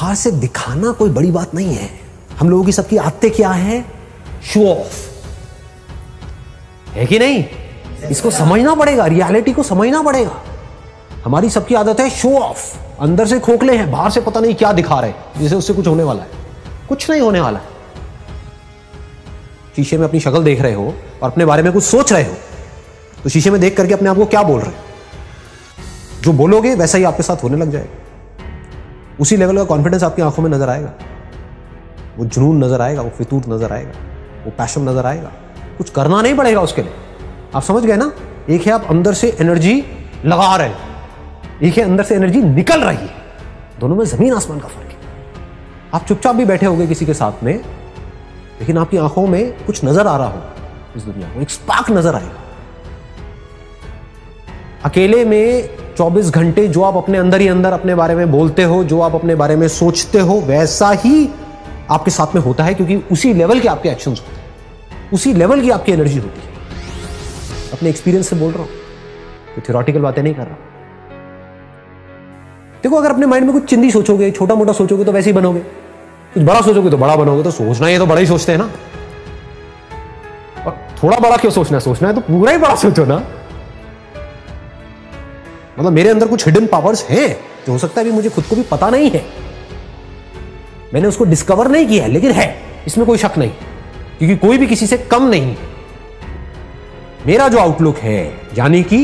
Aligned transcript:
बाहर 0.00 0.14
से 0.14 0.30
दिखाना 0.30 0.92
कोई 0.92 1.10
बड़ी 1.10 1.30
बात 1.30 1.54
नहीं 1.54 1.74
है। 1.74 2.00
हम 2.38 2.50
लोगों 2.50 2.64
की 2.64 2.72
सबकी 2.72 2.96
आदतें 2.96 3.30
क्या 3.30 3.50
है? 3.50 3.84
शो 4.44 4.74
ऑफ़ 4.74 5.08
है 6.90 7.06
कि 7.06 7.18
नहीं? 7.18 7.44
इसको 8.10 8.30
समझना 8.30 8.74
पड़ेगा 8.74 9.06
रियलिटी 9.06 9.52
को 9.52 9.62
समझना 9.62 10.02
पड़ेगा। 10.02 10.42
हमारी 11.24 11.50
सबकी 11.50 11.74
आदत 11.74 12.00
है 12.00 12.10
शो 12.10 12.38
ऑफ़ 12.38 12.78
अंदर 13.00 13.26
से 13.26 13.40
खोखले 13.40 13.76
हैं, 13.76 13.90
बाहर 13.90 14.10
से 14.10 14.20
पता 14.20 14.40
नहीं 14.40 14.54
क्या 14.54 14.72
दिखा 14.72 15.00
रहे 15.00 15.12
जैसे 15.38 15.54
उससे 15.54 15.72
कुछ 15.72 15.86
होने 15.86 16.02
वाला 16.02 16.22
है। 16.22 16.28
कुछ 16.88 17.10
नहीं 17.10 17.20
होने 17.20 17.40
वाला 17.40 17.58
है। 17.58 17.64
शीशे 19.76 19.98
में 19.98 20.04
अपनी 20.04 20.20
शक्ल 20.20 20.44
देख 20.44 20.60
रहे 20.60 20.74
हो 20.74 20.94
और 21.22 21.30
अपने 21.30 21.44
बारे 21.44 21.62
में 21.62 21.72
कुछ 21.72 21.84
सोच 21.84 22.12
रहे 22.12 22.24
हो। 22.24 22.34
तो 23.22 23.30
शीशे 23.30 23.50
में 23.50 23.60
देख 23.60 23.76
करके 23.76 23.94
अपने 23.94 24.10
आप 24.10 24.16
को 24.16 24.24
क्या 24.24 24.42
बोल 24.42 24.60
रहे 24.60 24.70
हो? 24.70 24.76
जो 26.20 26.32
बोलोगे, 26.32 26.74
वैसा 26.74 26.98
ही 26.98 27.04
आपके 27.04 27.22
साथ 27.22 27.36
होने 27.42 27.56
लग 27.56 27.70
जाएगा। 27.70 28.09
उसी 29.20 29.36
लेवल 29.36 29.56
का 29.56 29.64
कॉन्फिडेंस 29.64 30.02
आपकी 30.02 30.22
आँखों 30.22 30.42
में 30.42 30.50
नज़र 30.50 30.68
आएगा। 30.68 30.92
वो 32.18 32.24
जुनून 32.24 32.64
नज़र 32.64 32.80
आएगा, 32.80 33.02
वो 33.02 33.10
फितूर 33.10 33.42
नज़र 33.48 33.72
आएगा, 33.72 33.92
वो 34.44 34.50
पैशन 34.58 34.88
नज़र 34.88 35.06
आएगा। 35.06 35.32
कुछ 35.78 35.90
करना 35.90 36.20
नहीं 36.22 36.34
पड़ेगा 36.34 36.60
उसके 36.60 36.82
लिए। 36.82 36.92
आप 37.54 37.62
समझ 37.62 37.84
गए 37.84 37.96
ना? 37.96 38.12
एक 38.50 38.66
है 38.66 38.72
आप 38.72 38.86
अंदर 38.90 39.14
से 39.14 39.36
एनर्जी 39.40 39.74
लगा 40.24 40.54
रहे 40.56 40.68
हैं। 40.68 40.76
एक 41.62 41.78
है 41.78 41.84
अंदर 41.84 42.04
से 42.04 42.14
एनर्जी 42.14 42.42
निकल 42.42 42.80
रही 42.80 42.96
है। 42.96 43.18
दोनों 43.80 43.96
में 43.96 44.04
ज़मीन 44.04 44.32
आसमान 44.34 44.60
का 44.60 44.68
फ़र्क 44.68 44.90
है। 44.90 44.96
आप 45.94 46.06
चुपचाप 46.06 46.34
भी 46.36 46.44
बैठे 46.44 46.66
होंगे 46.66 46.86
किसी 46.86 47.06
के 47.06 47.14
साथ 47.14 47.42
में, 47.44 47.54
लेकिन 48.60 48.78
आपकी 48.78 48.96
आँखों 48.96 49.26
में 49.26 49.64
कुछ 49.66 49.84
नज़र 49.84 50.06
आ 50.06 50.16
रहा 50.16 50.26
होगा 50.26 50.54
इस 50.96 51.02
दुनिया 51.02 51.28
को 51.28 51.40
एक 51.40 51.50
स्पार्क 51.50 51.90
नज़र 51.90 52.14
आएगा। 52.14 52.38
अकेले 54.84 55.24
में 55.24 55.68
24 56.00 56.30
घंटे 56.30 56.68
जो 56.68 56.82
आप 56.82 56.96
अपने 56.96 57.18
अंदर 57.18 57.40
ही 57.40 57.48
अंदर 57.48 57.72
अपने 57.72 57.94
बारे 57.94 58.14
में 58.14 58.30
बोलते 58.32 58.62
हो, 58.62 58.84
जो 58.84 59.00
आप 59.00 59.14
अपने 59.14 59.34
बारे 59.34 59.56
में 59.56 59.68
सोचते 59.68 60.18
हो, 60.18 60.40
वैसा 60.40 60.90
ही 60.90 61.28
आपके 61.90 62.10
साथ 62.10 62.34
में 62.34 62.42
होता 62.42 62.64
है 62.64 62.74
क्योंकि 62.74 62.96
उसी 63.12 63.32
लेवल 63.34 63.60
के 63.60 63.68
आपके 63.68 63.88
एक्शन 63.88 64.10
होते 64.10 64.32
हैं। 64.32 65.10
उसी 65.12 65.32
लेवल 65.34 65.60
की 65.60 65.70
आपकी 65.70 65.92
एनर्जी 65.92 66.18
होती 66.18 66.40
है। 66.40 66.48
अपने 67.72 67.88
एक्सपीरियंस 67.88 68.28
से 68.28 68.36
बोल 68.36 68.52
रहा 68.52 68.62
हूँ। 68.62 68.70
तो 69.56 69.62
थियोरटिकल 69.68 70.00
बातें 70.00 70.22
नहीं 70.22 70.34
कर 70.34 70.42
रहा। 70.42 70.56
देखो, 72.82 72.96
अगर 72.96 73.10
अपने 73.10 73.26
माइंड 73.26 73.46
में 73.46 73.54
कुछ 73.54 73.64
चिंदी 73.64 73.90
सोचोगे 73.90 74.30
छोटा 74.30 74.54
मोटा 74.54 74.72
सोचोगे 74.72 75.04
तो 75.04 75.12
वैसे 75.12 75.30
ही 75.30 75.34
बनोगे। 75.36 75.60
कुछ 76.34 76.42
बड़ा 76.42 76.60
सोचोगे 76.60 76.90
तो 76.90 76.96
बड़ा 76.96 77.16
बनोगे 77.16 77.42
तो 77.42 77.50
सोचना 77.50 77.86
ही 77.86 77.98
तो 77.98 78.06
बड़ा 78.06 78.20
ही 78.20 78.26
सोचते 78.26 78.52
हैं 78.52 78.58
ना। 78.58 78.70
और 80.66 80.78
थोड़ा 81.02 81.18
बड़ा 81.18 81.36
क्यों 81.36 81.52
सोचना 81.52 81.76
है? 81.76 81.80
सोचना 81.80 82.08
है 82.08 82.14
तो 82.14 82.20
पूरा 82.20 82.52
ही 82.52 82.58
बड़ा 82.58 82.74
सोचो 82.76 83.04
ना। 83.04 83.22
मतलब 85.80 85.92
मेरे 85.92 86.08
अंदर 86.10 86.26
कुछ 86.26 86.44
हिडन 86.46 86.66
पावर्स 86.66 87.02
हैं 87.04 87.28
जो 87.66 87.72
हो 87.72 87.78
सकता 87.78 88.00
है 88.00 88.04
भी 88.06 88.12
मुझे 88.12 88.28
खुद 88.28 88.44
को 88.44 88.56
भी 88.56 88.62
पता 88.62 88.88
नहीं 88.90 89.10
है। 89.10 89.24
मैंने 90.94 91.08
उसको 91.08 91.24
डिस्कवर 91.24 91.68
नहीं 91.68 91.86
किया 91.86 92.04
है, 92.04 92.10
लेकिन 92.10 92.30
है, 92.30 92.54
इसमें 92.86 93.06
कोई 93.06 93.18
शक 93.18 93.38
नहीं, 93.38 93.50
क्योंकि 94.18 94.36
कोई 94.36 94.58
भी 94.58 94.66
किसी 94.66 94.86
से 94.86 94.98
कम 95.10 95.28
नहीं। 95.28 95.54
मेरा 97.26 97.46
जो 97.48 97.58
आउटलुक 97.58 97.98
है, 97.98 98.20
यानी 98.58 98.82
कि 98.82 98.98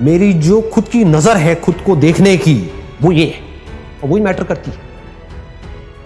मेरी 0.00 0.32
जो 0.32 0.60
खुद 0.74 0.88
की 0.88 1.04
नज़र 1.04 1.36
है, 1.36 1.54
खुद 1.54 1.80
को 1.86 1.96
देखने 1.96 2.36
की, 2.36 2.54
वो 3.02 3.12
ये 3.12 3.24
है, 3.26 3.40
और 4.02 4.08
वही 4.08 4.22
मैटर 4.22 4.44
करती 4.44 4.70
है। 4.70 4.86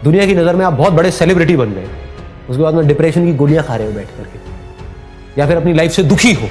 दुनिया 0.05 0.27
की 0.27 0.35
नज़र 0.35 0.57
में 0.57 0.65
आप 0.65 0.73
बहुत 0.73 0.93
बड़े 0.93 1.11
सेलिब्रिटी 1.11 1.57
बन 1.57 1.75
गए, 1.75 1.87
उसके 2.49 2.63
बाद 2.63 2.75
में 2.75 2.87
डिप्रेशन 2.87 3.27
की 3.27 3.35
गोलियाँ 3.35 3.65
खा 3.65 3.77
रहे 3.77 3.87
हो 3.87 3.93
बैठ 3.93 4.17
करके, 4.17 4.39
या 5.41 5.47
फिर 5.47 5.57
अपनी 5.57 5.73
लाइफ 5.73 5.93
से 5.93 6.03
दुखी 6.05 6.33
हो। 6.33 6.49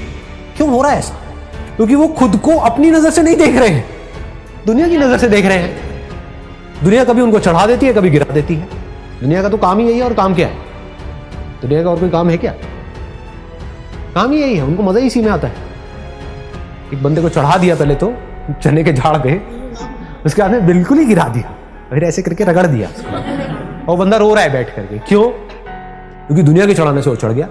क्यों 0.58 0.70
हो 0.70 0.82
रहा 0.82 0.92
है 0.92 1.00
ऐसा? 1.00 1.31
क्योंकि 1.76 1.96
वो 1.96 2.08
खुद 2.08 2.36
को 2.36 2.58
अपनी 2.58 2.92
नज़र 2.92 3.10
से 3.10 3.22
नहीं 3.22 3.36
देख 3.36 3.56
रहे 3.56 3.70
हैं। 3.70 3.86
दुनिया 4.66 4.88
की 4.88 4.98
नज़र 4.98 5.18
से 5.18 5.28
देख 5.28 5.46
रहे 5.46 5.58
हैं। 5.58 5.76
दुनिया 6.84 7.04
कभी 7.04 7.22
उनको 7.22 7.40
चढ़ा 7.40 7.66
देती 7.66 7.86
है, 7.86 7.94
कभी 7.94 8.10
गिरा 8.10 8.34
देती 8.34 8.56
है। 8.56 8.68
दुनिया 9.22 9.42
का 9.42 9.50
तो 9.50 9.58
काम 9.58 9.80
ही 9.80 9.88
यही 9.88 9.98
है, 9.98 10.04
और 10.04 10.14
काम 10.14 10.36
क्या 10.36 10.48
है? 10.48 10.56
दुनिया 11.62 11.84
का 11.84 11.90
और 11.90 12.00
कोई 12.00 12.10
काम 12.10 12.30
है 12.30 12.38
क्या? 12.38 12.52
काम 14.16 14.32
ही 14.32 14.42
यही 14.42 14.56
है, 14.56 14.64
उनको 14.64 14.84
मज़ा 14.84 15.00
ही 15.00 15.08
इसी 15.08 15.22
में 15.22 15.32
आता 15.32 15.48
है। 15.48 15.54
एक 16.94 17.04
बंदे 17.04 17.22
को 17.22 17.30
चढ़ा 17.30 17.58
दिया 17.58 17.76
पहले 17.76 17.96
तो 17.96 18.14
चने 18.64 18.84
के 18.84 18.94
झाड़ 18.94 19.18
पे, 19.18 19.42
उसके 20.26 20.42
बाद 20.42 20.52
में 20.52 20.66
बिल्कुल 20.66 20.98
ही 20.98 21.06
गिरा 21.06 21.28
दिया। 21.28 21.54
फिर 21.90 22.04
ऐसे 22.04 22.22
करके 22.22 22.44
रगड़ 22.44 22.68
दिया। 22.68 22.90
और 23.90 23.98
बंदा 23.98 24.18
रो 24.18 24.34
रहा 24.34 24.44
है 24.44 24.52
बैठ 24.52 24.76
करके। 24.76 24.98
क्यों? 25.00 25.24
क्योंकि 25.24 26.44
दुनिया 26.44 26.66
के 26.66 26.74
चढ़ाने 26.74 27.02
से 27.02 27.10
वो 27.10 27.16
चढ़ 27.16 27.32
गया। 27.32 27.48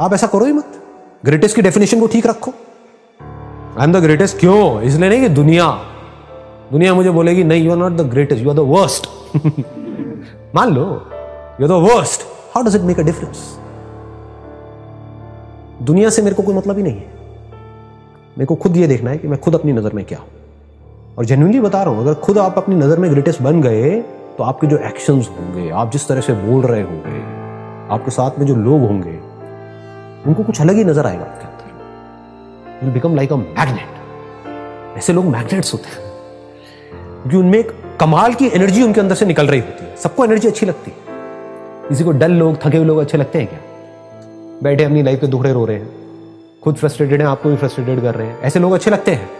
आप 0.00 0.14
ऐसा 0.14 0.26
करो 0.26 0.44
ही 0.44 0.52
मत। 0.52 0.82
ग्रेटेस्ट 1.24 1.56
की 1.56 1.62
डेफिनेशन 1.62 2.00
को 2.00 2.06
ठीक 2.06 2.26
रखो। 2.26 2.54
आई 3.78 3.84
एम 3.84 3.92
द 3.92 3.96
ग्रेटेस्ट 4.02 4.38
क्यों 4.38 4.80
इसलिए 4.82 5.08
नहीं 5.08 5.20
कि 5.20 5.28
दुनिया 5.30 5.66
दुनिया 6.72 6.94
मुझे 6.94 7.10
बोलेगी, 7.10 7.44
नहीं 7.44 7.64
you 7.64 7.70
are 7.72 7.78
not 7.78 7.92
the 7.92 8.08
greatest 8.10 8.42
you 8.44 8.50
are 8.50 8.56
the 8.56 8.60
worst 8.68 9.06
मान 10.54 10.74
लो 10.74 10.84
you 11.60 11.66
are 11.66 11.68
the 11.68 11.78
worst 11.84 12.26
how 12.54 12.64
does 12.64 12.76
it 12.76 12.82
make 12.82 13.00
a 13.00 13.02
difference 13.02 13.38
दुनिया 15.82 16.10
से 16.10 16.22
मेरे 16.22 16.36
को 16.36 16.42
कोई 16.42 16.54
मतलब 16.54 16.76
ही 16.76 16.82
नहीं 16.82 16.96
है। 16.96 17.20
मेरे 18.38 18.46
को 18.46 18.54
खुद 18.56 18.76
ये 18.76 18.86
देखना 18.86 19.10
है 19.10 19.18
कि 19.18 19.28
मैं 19.28 19.38
खुद 19.40 19.54
अपनी 19.54 19.72
नज़र 19.72 19.92
में 19.92 20.04
क्या 20.04 20.18
हूँ। 20.18 20.28
और 21.18 21.24
जेन्यूनली 21.24 21.60
बता 21.60 21.82
रहा 21.82 21.94
हूँ, 21.94 22.00
अगर 22.00 22.14
खुद 22.16 22.38
आप 22.38 22.58
अपनी 22.58 22.74
नज़र 22.76 22.98
में 22.98 23.10
ग्रेटेस्ट 23.12 23.42
बन 23.42 23.60
गए 23.62 23.90
तो 24.38 24.44
आपके 24.44 24.66
जो 24.66 24.76
एक्शंस 24.88 25.28
होंगे, 25.30 25.68
आप 25.70 25.90
जिस 25.92 26.08
तरह 26.08 26.20
से 26.20 26.32
बोल 26.34 26.62
रहे 26.64 26.82
होंगे, 26.82 27.20
आपके 27.94 28.10
साथ 28.10 28.38
में 28.38 28.46
जो 28.46 28.54
लोग 28.56 28.80
होंगे, 28.82 29.18
उनको 30.26 30.42
कुछ 30.42 30.60
अलग 30.60 30.76
ही 30.76 30.84
नज़र 30.84 31.06
आएगा 31.06 31.24
आपके। 31.24 31.51
You 32.84 32.92
become 32.92 33.16
like 33.16 33.32
a 33.32 33.36
magnet 33.36 33.86
ऐसे 34.98 35.12
लोग 35.12 35.24
मैग्नेट्स 35.24 35.72
होते 35.72 35.88
हैं। 35.88 36.12
क्योंकि 37.22 37.36
उनमें 37.36 37.58
एक 37.58 37.96
कमाल 38.00 38.34
की 38.34 38.46
एनर्जी 38.46 38.82
उनके 38.82 39.00
अंदर 39.00 39.14
से 39.14 39.26
निकल 39.26 39.46
रही 39.46 39.60
होती 39.60 39.84
है। 39.84 39.96
सबको 39.96 40.24
एनर्जी 40.24 40.48
अच्छी 40.48 40.66
लगती 40.66 40.90
है। 40.90 40.96
किसी 41.88 42.04
को 42.04 42.12
डल 42.12 42.32
लोग, 42.32 42.58
थके 42.62 42.76
हुए 42.76 42.86
लोग 42.86 42.98
अच्छे 42.98 43.18
लगते 43.18 43.38
हैं 43.38 43.48
क्या? 43.48 43.58
बैठे 44.62 44.84
अपनी 44.84 45.02
लाइफ 45.02 45.20
के 45.20 45.26
दुखड़े 45.26 45.52
रो 45.52 45.64
रहे 45.64 45.76
हैं। 45.76 45.90
खुद 46.64 46.76
फ्रस्ट्रेटेड 46.76 47.20
हैं, 47.20 47.28
आपको 47.28 47.50
भी 47.50 47.56
फ्रस्ट्रेटेड 47.56 48.02
कर 48.02 48.14
रहे 48.14 48.26
हैं। 48.26 48.40
ऐसे 48.40 48.58
लोग 48.58 48.72
अच्छे 48.72 48.90
लगते 48.90 49.10
हैं। 49.10 49.30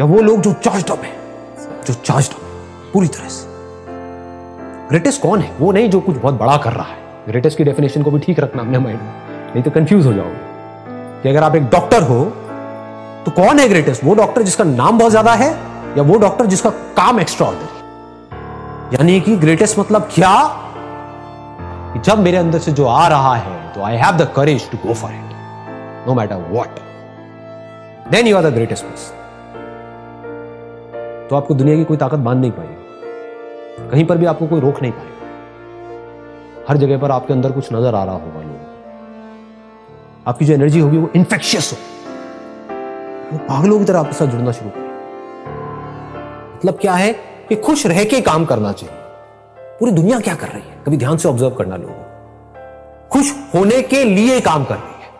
या 0.00 0.04
वो 0.04 0.22
लोग 0.22 0.40
जो 0.40 0.52
चार्ज 0.52 0.90
अप 0.90 0.98
है। 0.98 1.12
जो 1.86 1.94
चार्ज 1.94 2.30
अप 2.30 2.36
पूरी 2.92 3.08
तरह 3.08 3.28
से। 3.28 3.46
ग्रेटेस्ट 4.88 5.22
कौन 5.22 5.38
है? 5.38 5.54
वो 5.60 5.72
नहीं 5.72 5.90
जो 5.90 6.00
कुछ 6.00 6.16
बहुत 6.16 6.34
बड़ा 6.34 6.56
कर 6.56 6.72
रहा 6.72 6.86
है। 6.86 6.98
ग्रेटेस्ट 7.28 7.58
की 7.58 7.64
डेफिनेशन 7.64 8.02
को 8.02 8.10
भी 8.10 8.18
ठीक 8.18 8.40
रखना 8.40 8.62
अपने 8.62 8.78
माइंड 8.78 9.00
में। 9.00 9.12
नहीं 9.54 9.62
तो 9.62 9.70
कंफ्यूज 9.70 10.06
हो 10.06 10.12
जाओगे। 10.12 10.54
कि 11.22 11.28
अगर 11.28 11.42
आप 11.42 11.56
एक 11.56 11.62
डॉक्टर 11.62 12.02
हो 12.02 12.32
तो 13.24 13.30
कौन 13.30 13.58
है 13.58 13.68
ग्रेटेस्ट 13.68 14.04
वो 14.04 14.14
डॉक्टर 14.14 14.42
जिसका 14.42 14.64
नाम 14.64 14.98
बहुत 14.98 15.10
ज़्यादा 15.10 15.32
है 15.34 15.50
या 15.96 16.02
वो 16.02 16.18
डॉक्टर 16.18 16.46
जिसका 16.46 16.70
काम 16.70 17.20
एक्स्ट्रा 17.20 17.46
ऑर्डर 17.46 18.94
यानी 18.94 19.20
कि 19.20 19.36
ग्रेटेस्ट 19.36 19.78
मतलब 19.78 20.08
क्या? 20.14 20.34
कि 21.92 22.00
जब 22.00 22.18
मेरे 22.18 22.36
अंदर 22.36 22.58
से 22.58 22.72
जो 22.72 22.86
आ 22.86 23.06
रहा 23.08 23.34
है 23.34 23.72
तो 23.74 23.82
I 23.82 23.96
have 23.96 24.16
the 24.16 24.32
courage 24.36 24.70
to 24.70 24.78
go 24.86 24.94
for 24.94 25.10
it 25.10 26.06
no 26.08 26.14
matter 26.14 26.36
what 26.50 26.68
then 28.10 28.26
you 28.26 28.36
are 28.36 28.42
the 28.42 28.54
greatest 28.54 28.84
person 28.84 29.22
तो 31.30 31.36
आपको 31.36 31.54
दुनिया 31.54 31.76
की 31.76 31.84
कोई 31.84 31.96
ताकत 31.96 32.18
बाँध 32.18 32.38
नहीं 32.40 32.50
पाएगी। 32.50 33.90
कहीं 33.90 34.04
पर 34.06 34.18
भी 34.18 34.26
आपको 34.26 34.46
कोई 34.46 34.60
रोक 34.60 34.82
नहीं 34.82 34.92
पाएगा। 34.92 36.66
हर 36.68 36.76
जगह 36.76 36.98
पर 36.98 37.10
आपके 37.10 37.32
अंदर 37.32 37.52
कुछ 37.52 37.72
नज़र 37.72 37.94
आ 37.94 38.04
रहा 38.04 38.14
होगा 38.14 38.40
लोग 38.40 38.58
आपकी 40.28 40.44
जो 40.44 40.54
एनर्जी 40.54 40.80
होगी 40.80 40.98
वो 40.98 41.10
इन्फेक्शियस 41.16 41.72
हो 41.72 41.78
वो 43.34 43.38
पागलों 43.38 43.78
की 43.78 43.84
तरह 43.84 43.98
आपके 43.98 44.12
साथ 44.12 44.26
जुड़ना 44.26 44.52
शुरू 44.52 44.70
करें। 44.70 44.82
मतलब 46.56 46.78
क्या 46.80 46.94
है 46.94 47.12
कि 47.48 47.56
खुश 47.56 47.86
रह 47.86 48.04
के 48.04 48.20
काम 48.20 48.44
करना 48.44 48.72
चाहिए। 48.72 48.94
पूरी 49.80 49.92
दुनिया 49.92 50.18
क्या 50.20 50.34
कर 50.34 50.48
रही 50.48 50.62
है? 50.62 50.76
कभी 50.86 50.96
ध्यान 50.96 51.16
से 51.16 51.28
ऑब्ज़र्व 51.28 51.54
करना 51.54 51.76
लोगों 51.76 52.02
खुश 53.12 53.32
होने 53.54 53.80
के 53.82 54.04
लिए 54.04 54.40
काम 54.40 54.64
कर 54.64 54.74
रही 54.74 55.02
है। 55.02 55.10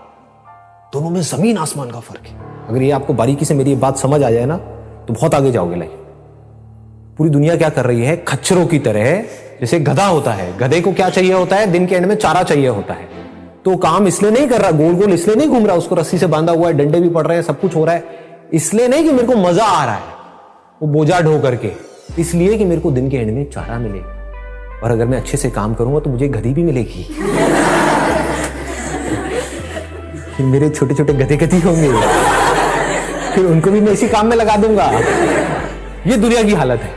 दोनों 0.93 1.11
में 1.11 1.21
ज़मीन 1.21 1.59
आसमान 1.59 1.91
का 1.91 2.01
फ़र्क 2.01 2.27
है। 2.27 2.67
अगर 2.69 2.83
ये 2.83 2.91
आपको 2.91 3.15
बारीकी 3.15 3.45
से 3.45 3.55
मेरी 3.55 3.71
ये 3.71 3.77
बात 3.77 3.97
समझ 3.97 4.23
आ 4.23 4.31
जाए 4.31 4.45
ना 4.45 4.57
तो 5.09 5.15
बहुत 5.15 5.35
आगे 5.35 5.53
जाओगे 5.53 5.77
लाइफ। 5.77 5.91
पूरी 7.19 7.31
दुनिया 7.31 7.57
क्या 7.57 7.69
कर 7.69 7.85
रही 7.85 8.05
है? 8.05 8.17
खच्चरों 8.17 8.67
की 8.67 8.79
तरह 8.79 9.23
जैसे 9.61 9.81
गधा 9.81 10.07
होता 10.07 10.33
है। 10.33 10.57
गधे 10.59 10.81
को 10.81 10.93
क्या 10.93 11.11
चाहिए 11.11 11.33
होता 11.33 11.57
है? 11.57 11.67
दिन 11.67 11.87
के 11.87 11.95
एंड 11.95 12.07
में 12.07 12.15
चारा 12.15 12.43
चाहिए 12.43 12.69
होता 12.69 12.95
है। 12.95 13.09
तो 13.65 13.77
काम 13.77 14.07
इसलिए 14.07 14.31
नहीं 14.31 14.49
कर 14.49 14.61
रहा, 14.61 14.71
गोल 14.71 14.95
गोल 14.95 15.13
इसलिए 15.13 15.37
नहीं 15.37 15.49
घूम 15.49 15.67
रहा, 15.67 15.77
उसको 15.77 15.95
रस्सी 15.95 16.19
से 16.19 16.27
बांधा 16.27 16.53
हुआ 16.53 16.69
है, 16.69 16.75
डंडे 16.75 17.01
भी 17.01 17.09
पड़ 17.09 17.27
रहे 17.27 17.37
हैं, 17.37 17.45
सब 17.45 17.61
कुछ 17.61 17.77
हो 17.77 17.85
रहा 17.85 17.95
है। 17.95 18.05
इसलिए 18.55 18.89
नहीं 18.89 19.05
कि 19.05 19.13
मेरे 19.13 19.27
को 19.27 19.37
मज़ा 19.37 19.65
आ 19.65 19.85
रहा 19.85 19.95
है, 19.95 20.03
वो 20.83 20.89
बोझा 20.89 21.21
ढो 21.21 21.41
करके। 21.41 21.71
इसलिए 22.19 22.59
कि 22.59 22.65
मेरे 22.65 22.81
को 22.81 22.91
दिन 22.91 23.11
के 23.11 23.17
एंड 23.17 23.35
में 23.35 23.51
चारा 23.51 23.79
मिले 23.79 23.99
और 24.81 24.91
अगर 24.91 25.07
मैं 25.07 25.19
अच्छे 25.19 25.37
से 25.37 25.51
काम 25.51 25.75
करूँगा 25.75 26.01
तो 26.01 26.11
मुझे 26.11 26.29
गधी 26.29 26.55
भी 26.55 26.63
मिलेगी। 26.63 27.03
फिर 30.37 30.47
मेरे 30.47 30.71
छोटे 30.71 30.95
छोटे 30.95 31.13
गधे 31.13 31.37
गधी 31.37 31.61
होंगे। 31.61 31.89
फिर 33.35 33.47
उनको 33.47 33.71
भी 33.71 33.81
मैं 33.81 33.93
इसी 33.93 34.09
काम 34.09 34.27
में 34.27 34.37
लगा 34.37 34.57
दूँगा। 34.57 34.91
ये 36.07 36.17
दुनिया 36.17 36.43
की 36.43 36.55
हालत 36.55 36.81
है। 36.81 36.93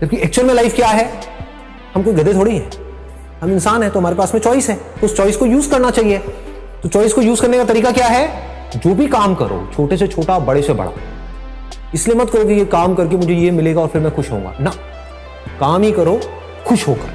जबकि 0.00 0.16
एक्चुअल 0.16 0.46
में 0.46 0.54
लाइफ 0.54 0.74
क्या 0.76 0.88
है? 0.88 1.10
हम 1.94 2.02
कोई 2.02 2.12
गधे 2.12 2.34
थोड़ी 2.34 2.56
हैं। 2.56 2.81
हम 3.42 3.52
इंसान 3.52 3.82
है 3.82 3.90
तो 3.90 3.98
हमारे 3.98 4.14
पास 4.14 4.34
में 4.34 4.40
चॉइस 4.40 4.70
है। 4.70 4.80
उस 5.04 5.16
चॉइस 5.16 5.36
को 5.36 5.46
यूज़ 5.46 5.70
करना 5.70 5.90
चाहिए। 5.90 6.18
तो 6.82 6.88
चॉइस 6.88 7.12
को 7.12 7.22
यूज़ 7.22 7.42
करने 7.42 7.58
का 7.58 7.64
तरीका 7.64 7.90
क्या 7.90 8.06
है? 8.06 8.30
जो 8.76 8.94
भी 8.94 9.06
काम 9.06 9.34
करो, 9.34 9.70
छोटे 9.76 9.96
से 9.96 10.08
छोटा, 10.08 10.38
बड़े 10.38 10.62
से 10.62 10.72
बड़ा। 10.72 10.90
इसलिए 11.94 12.16
मत 12.16 12.30
करो 12.30 12.44
कि 12.44 12.52
ये 12.52 12.64
काम 12.64 12.94
करके 12.94 13.16
मुझे 13.16 13.34
ये 13.34 13.50
मिलेगा 13.50 13.80
और 13.80 13.88
फिर 13.88 14.02
मैं 14.02 14.14
खुश 14.14 14.30
होऊँगा। 14.30 14.54
ना। 14.60 14.70
काम 15.60 15.82
ही 15.82 15.92
करो, 15.92 16.20
खुश 16.66 16.88
होकर। 16.88 17.14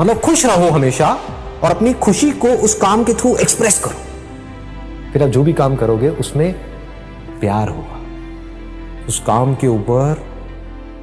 मतलब 0.00 0.20
खुश 0.20 0.46
रहो 0.46 0.70
हमेशा 0.70 1.18
और 1.64 1.70
अपनी 1.70 1.92
खुशी 1.92 2.30
को 2.30 2.48
उस 2.48 2.74
काम 2.74 3.04
के 3.04 3.14
थ्रू 3.14 3.36
एक्सप्रेस 3.36 3.78
करो। 3.78 3.96
फिर 5.12 5.22
आप 5.22 5.28
जो 5.28 5.42
भी 5.42 5.52
काम 5.52 5.76
करोगे, 5.76 6.08
उसमें 6.08 6.54
प्यार 7.40 7.68
होगा। 7.68 8.00
उस 9.08 9.18
काम 9.26 9.54
के 9.54 9.66
ऊपर 9.66 10.26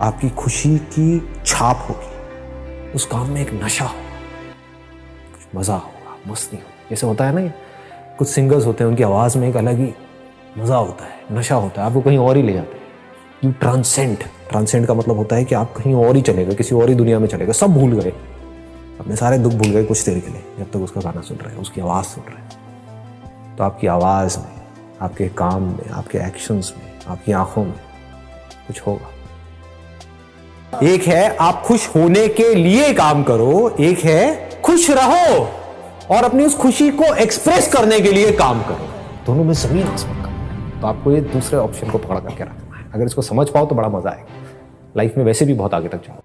आपकी 0.02 0.30
खुशी 0.30 0.78
की 0.78 1.30
छाप 1.46 1.86
होगी। 1.90 2.21
उस 2.96 3.06
काम 3.06 3.30
में 3.30 3.42
एक 3.42 3.54
नशा 3.64 3.86
होगा 3.86 4.10
कुछ 5.32 5.60
मज़ा 5.60 5.74
होगा, 5.74 6.32
मस्ती 6.32 6.58
होगी। 6.58 6.90
जैसे 6.90 7.08
होता 7.08 7.26
है 7.26 7.34
ना 7.36 7.52
कुछ 8.18 8.28
सिंगर्स 8.28 8.66
होते 8.66 8.84
हैं, 8.84 8.92
उनकी 8.92 9.04
आवाज़ 9.04 9.38
में 9.38 9.50
एक 9.50 9.56
अलग 9.58 9.80
ही 9.80 9.94
मज़ा 10.58 10.76
होता 10.76 11.06
है, 11.06 11.20
नशा 11.32 11.56
होता 11.56 11.82
है। 11.82 11.88
आपको 11.88 12.02
कहीं 12.02 12.18
और 12.18 12.38
ही 12.38 12.44
ले 12.44 12.54
जाते 12.54 12.76
हैं। 12.76 12.82
यू 13.46 13.52
ट्रांसेंट 13.52 14.24
ट्रांसेंट 14.50 14.88
का 14.88 14.94
मतलब 14.94 15.18
होता 15.18 15.36
है 15.36 15.46
कि 15.46 15.56
आप 15.56 15.74
कहीं 15.74 15.94
और 15.94 16.16
ही 16.16 16.22
चले 16.22 16.46
गए, 16.46 16.56
किसी 16.56 16.76
और 16.76 16.90
ही 16.90 16.96
दुनिया 16.96 17.20
में 17.20 17.28
चले 17.28 17.46
गए, 17.46 17.54
सब 17.54 17.74
भूल 17.74 18.00
गए। 18.02 18.14
अपने 19.00 19.16
सारे 19.16 19.38
दुख 19.38 19.54
भूल 19.54 19.68
गए 19.68 19.84
कुछ 19.84 20.06
देर 20.06 20.20
के 20.20 20.32
लिए, 20.32 20.44
जब 20.60 20.72
तक 20.72 20.78
उसका 20.78 21.02
गाना 21.02 21.22
सुन 21.22 21.38
रहे 21.38 21.54
हैं, 21.54 21.62
उसकी 21.62 21.82
आवाज़ 21.82 22.06
सुन 22.06 22.24
रहे 22.24 22.38
हैं। 22.38 23.56
तो 23.56 23.64
आपकी 23.64 23.88
आवाज़ 23.88 24.40
में, 24.40 24.62
आपके 25.02 25.30
काम 25.30 25.64
में, 25.64 25.90
आपके 25.90 26.18
एक्शंस 26.18 26.74
में, 26.78 27.00
आपकी 27.08 27.32
आँखों 27.32 27.64
में 27.64 27.80
कुछ 28.68 28.82
होगा। 28.82 29.08
एक 30.74 31.04
है, 31.04 31.36
आप 31.38 31.62
खुश 31.62 31.88
होने 31.96 32.28
के 32.30 32.54
लिए 32.56 32.94
काम 32.94 33.24
करो, 33.24 33.76
एक 33.80 34.00
है, 34.00 34.62
खुश 34.62 34.90
रहो 34.90 35.48
और 36.12 36.24
अपनी 36.24 36.46
उस 36.46 36.56
खुशी 36.58 36.90
को 36.92 37.14
एक्सप्रेस 37.16 37.68
करने 37.74 38.00
के 38.00 38.12
लिए 38.12 38.32
काम 38.34 38.62
करो। 38.62 38.88
दोनों 39.26 39.44
में 39.44 39.54
ज़मीन 39.54 39.86
तो 40.82 40.88
आपको 40.88 41.12
ये 41.12 41.22
दूसरे 41.24 41.58
ऑप्शन 41.60 41.90
को 41.90 41.98
पकड़ 41.98 42.20
करके 42.20 42.44
रखना 42.44 42.78
है। 42.78 42.86
अगर 42.94 43.06
इसको 43.06 43.22
समझ 43.22 43.48
पाओ 43.50 43.66
तो 43.66 43.76
बड़ा 43.76 43.90
मज़ा 43.90 44.10
आएगा। 44.10 44.44
लाइफ 44.98 45.18
में 45.18 45.24
वैसे 45.26 45.46
भी 45.46 45.54
बहुत 45.54 45.74
आगे 45.74 45.88
तक 45.88 45.98
जाओ। 45.98 46.22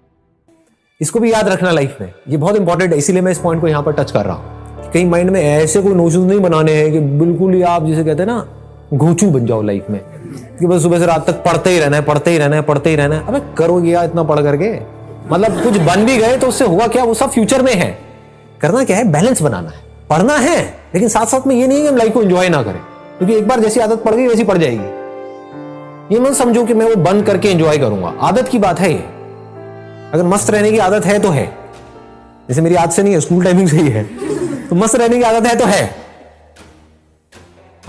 इसको 1.01 1.19
भी 1.19 1.31
याद 1.31 1.47
रखना 1.47 1.71
लाइफ 1.71 1.97
में। 2.01 2.11
ये 2.29 2.37
बहुत 2.37 2.55
इंपॉर्टेंट 2.55 2.91
है, 2.91 2.97
इसीलिए 2.97 3.21
मैं 3.21 3.31
इस 3.31 3.39
पॉइंट 3.39 3.61
को 3.61 3.67
यहाँ 3.67 3.83
पर 3.83 3.93
टच 3.93 4.11
कर 4.11 4.25
रहा 4.25 4.35
हूँ। 4.35 4.91
कहीं 4.93 5.05
माइंड 5.05 5.29
में 5.29 5.41
ऐसे 5.41 5.81
कोई 5.81 5.93
नोशन 5.93 6.19
नहीं 6.21 6.39
बनाने 6.39 6.73
हैं 6.73 6.91
कि 6.91 6.99
बिल्कुल 6.99 7.53
ही 7.53 7.61
आप 7.63 7.85
जिसे 7.85 8.03
कहते 8.03 8.23
हैं 8.23 8.27
ना 8.27 8.45
घोचू 8.93 9.29
बन 9.31 9.45
जाओ 9.45 9.61
लाइफ 9.61 9.89
में। 9.89 9.99
कि 10.37 10.67
बस 10.67 10.81
सुबह 10.81 10.99
से 10.99 11.05
रात 11.05 11.27
तक 11.27 11.33
पढ़ते 11.33 11.69
ही 11.69 11.79
रहना 11.79 11.95
है, 11.95 12.01
पढ़ते 12.01 12.31
ही 12.31 12.37
रहना 12.37 12.55
है, 12.55 12.61
पढ़ते 12.61 12.89
ही 12.89 12.95
रहना 12.95 13.15
है। 13.15 13.27
अबे, 13.27 13.41
करोगे 13.57 13.91
यार 13.91 14.05
इतना 14.05 14.23
पढ़ 14.23 14.39
करके? 14.39 14.97
मतलब 15.33 15.63
कुछ 15.63 15.77
बन 15.77 16.05
भी 16.05 16.17
गए 16.17 16.37
तो 16.37 16.47
उससे 16.47 16.65
हुआ 16.65 16.87
क्या? 16.87 17.03
वो 17.03 17.13
सब 17.13 17.31
फ्यूचर 17.31 17.61
में 17.61 17.75
है। 17.75 17.99
करना 18.61 18.83
क्या 18.83 18.97
है? 18.97 19.03
बैलेंस 19.03 19.41
बनाना 19.41 19.69
है। 19.69 19.79
पढ़ना 20.09 20.37
है, 20.37 20.77
लेकिन 20.93 21.09
साथ 21.09 21.25
साथ 21.25 21.47
में 21.47 21.55
ये 21.55 21.67
नहीं 21.67 21.77
है 21.77 21.83
कि 21.83 21.89
हम 21.89 21.97
लाइफ 21.97 22.13
को 22.13 22.21
एंजॉय 22.21 22.49
ना 22.49 22.63
करें। 22.63 22.81
क्योंकि 23.17 23.35
एक 23.35 23.47
बार 23.47 23.59
जैसी 23.59 23.79
आदत 23.79 24.03
पड़ 24.03 24.15
गई, 24.15 24.27
वैसी 24.27 24.43
पड़ 24.43 24.57
जाएगी। 24.57 24.97
ये 26.15 26.19
मत 26.19 26.33
समझो 26.33 26.65
कि 26.65 26.73
मैं 26.73 26.85
वो 26.85 26.95
बंद 26.95 27.25
करके 27.25 27.49
एंजॉय 27.49 27.77
करूँगा। 27.77 28.13
आदत 28.21 28.47
की 28.47 28.59
बात 28.59 28.79
है 28.79 28.93
ये। 28.93 29.03
अगर 30.13 30.23
मस्त 30.23 30.49
रहने 30.49 30.71
की 30.71 30.77
आदत 30.77 31.05
है 31.05 31.19
तो 31.19 31.29
है। 31.29 31.55
जैसे 32.49 32.61
मेरी 32.61 32.75
आदत 32.75 32.91
से 32.91 33.03
नहीं 33.03 33.13
है 33.13 33.19
स्कूल 33.19 33.43
टाइमिंग 33.43 33.67
से 33.67 33.77
ही 33.77 33.89
है। 33.89 34.03
तो 34.67 34.75
मस्त 34.75 34.95
रहने 34.95 35.15
की 35.15 35.21
आदत 35.21 35.47
है 35.47 35.55
तो 35.55 35.65
है। 35.65 35.95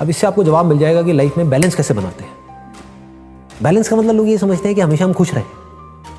अब 0.01 0.11
इससे 0.11 0.27
आपको 0.27 0.45
जवाब 0.45 0.67
मिल 0.67 0.79
जाएगा 0.79 1.03
कि 1.03 1.13
लाइफ 1.13 1.37
में 1.37 1.51
बैलेंस 1.51 1.75
कैसे 1.75 1.95
बनाते 1.95 2.25
हैं। 2.25 2.38
बैलेंस 3.63 3.89
का 3.89 3.97
मतलब 3.97 4.15
लोग 4.15 4.29
ये 4.29 4.39
समझते 4.39 4.69
हैं 4.69 4.75
कि 4.75 4.81
हमेशा 4.81 5.05
हम 5.05 5.13
खुश 5.13 5.33
रहे, 5.35 5.45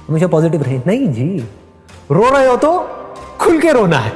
हमेशा 0.07 0.27
पॉजिटिव 0.27 0.63
रहे। 0.63 0.77
नहीं 0.87 1.07
जी, 1.13 1.43
रो 2.11 2.29
रहे 2.29 2.47
हो 2.47 2.55
तो 2.57 2.79
खुल 3.39 3.59
के 3.59 3.71
रोना 3.71 3.97
है। 3.97 4.11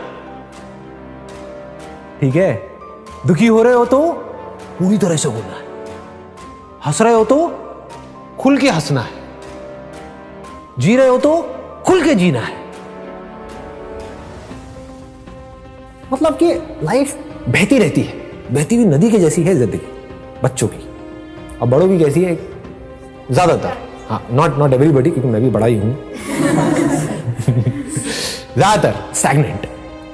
ठीक 2.22 2.36
है? 2.36 2.54
दुखी 3.28 3.48
हो 3.48 3.62
रहे 3.64 3.74
हो 3.74 3.86
तो 3.86 4.00
पूरी 4.80 4.98
तरह 4.98 5.16
से 5.16 5.30
होना 5.30 5.58
है। 5.58 5.64
हंस 6.86 7.02
रहे 7.02 7.14
हो 7.14 7.24
तो 7.25 7.48
खुल 8.40 8.58
के 8.58 8.70
हंसना 8.70 9.02
है। 9.02 9.22
जी 10.80 10.96
रहे 10.96 11.08
हो 11.08 11.18
तो 11.18 11.42
खुल 11.86 12.04
के 12.04 12.16
जीना 12.16 12.40
है। 12.40 12.62
मतलब 16.14 16.38
कि 16.38 16.54
लाइफ 16.84 17.16
बहती 17.50 17.78
रहती 17.78 18.02
है। 18.02 18.22
बहती 18.52 18.75
हुई 18.75 18.86
नदी 18.86 19.10
के 19.12 19.20
जैसी 19.20 19.44
है 19.44 19.56
ज़िंदगी, 19.56 19.81
बच्चों 20.44 20.68
की। 20.68 20.88
और 21.62 21.68
बड़ों 21.68 21.88
की 21.88 22.00
कैसी 22.00 22.24
है? 22.24 22.36
ज़्यादातर। 23.31 23.74
हाँ 24.10 24.22
नॉट 24.31 24.58
नॉट 24.60 24.74
एवरीबडी 24.74 25.10
क्योंकि 25.10 25.30
मैं 25.30 25.42
भी 25.42 25.50
बड़ा 25.50 25.66
ही 25.66 25.75
हूँ। 25.75 25.98
ज़्यादातर 28.56 28.94
स्टैगनेंट 29.16 29.68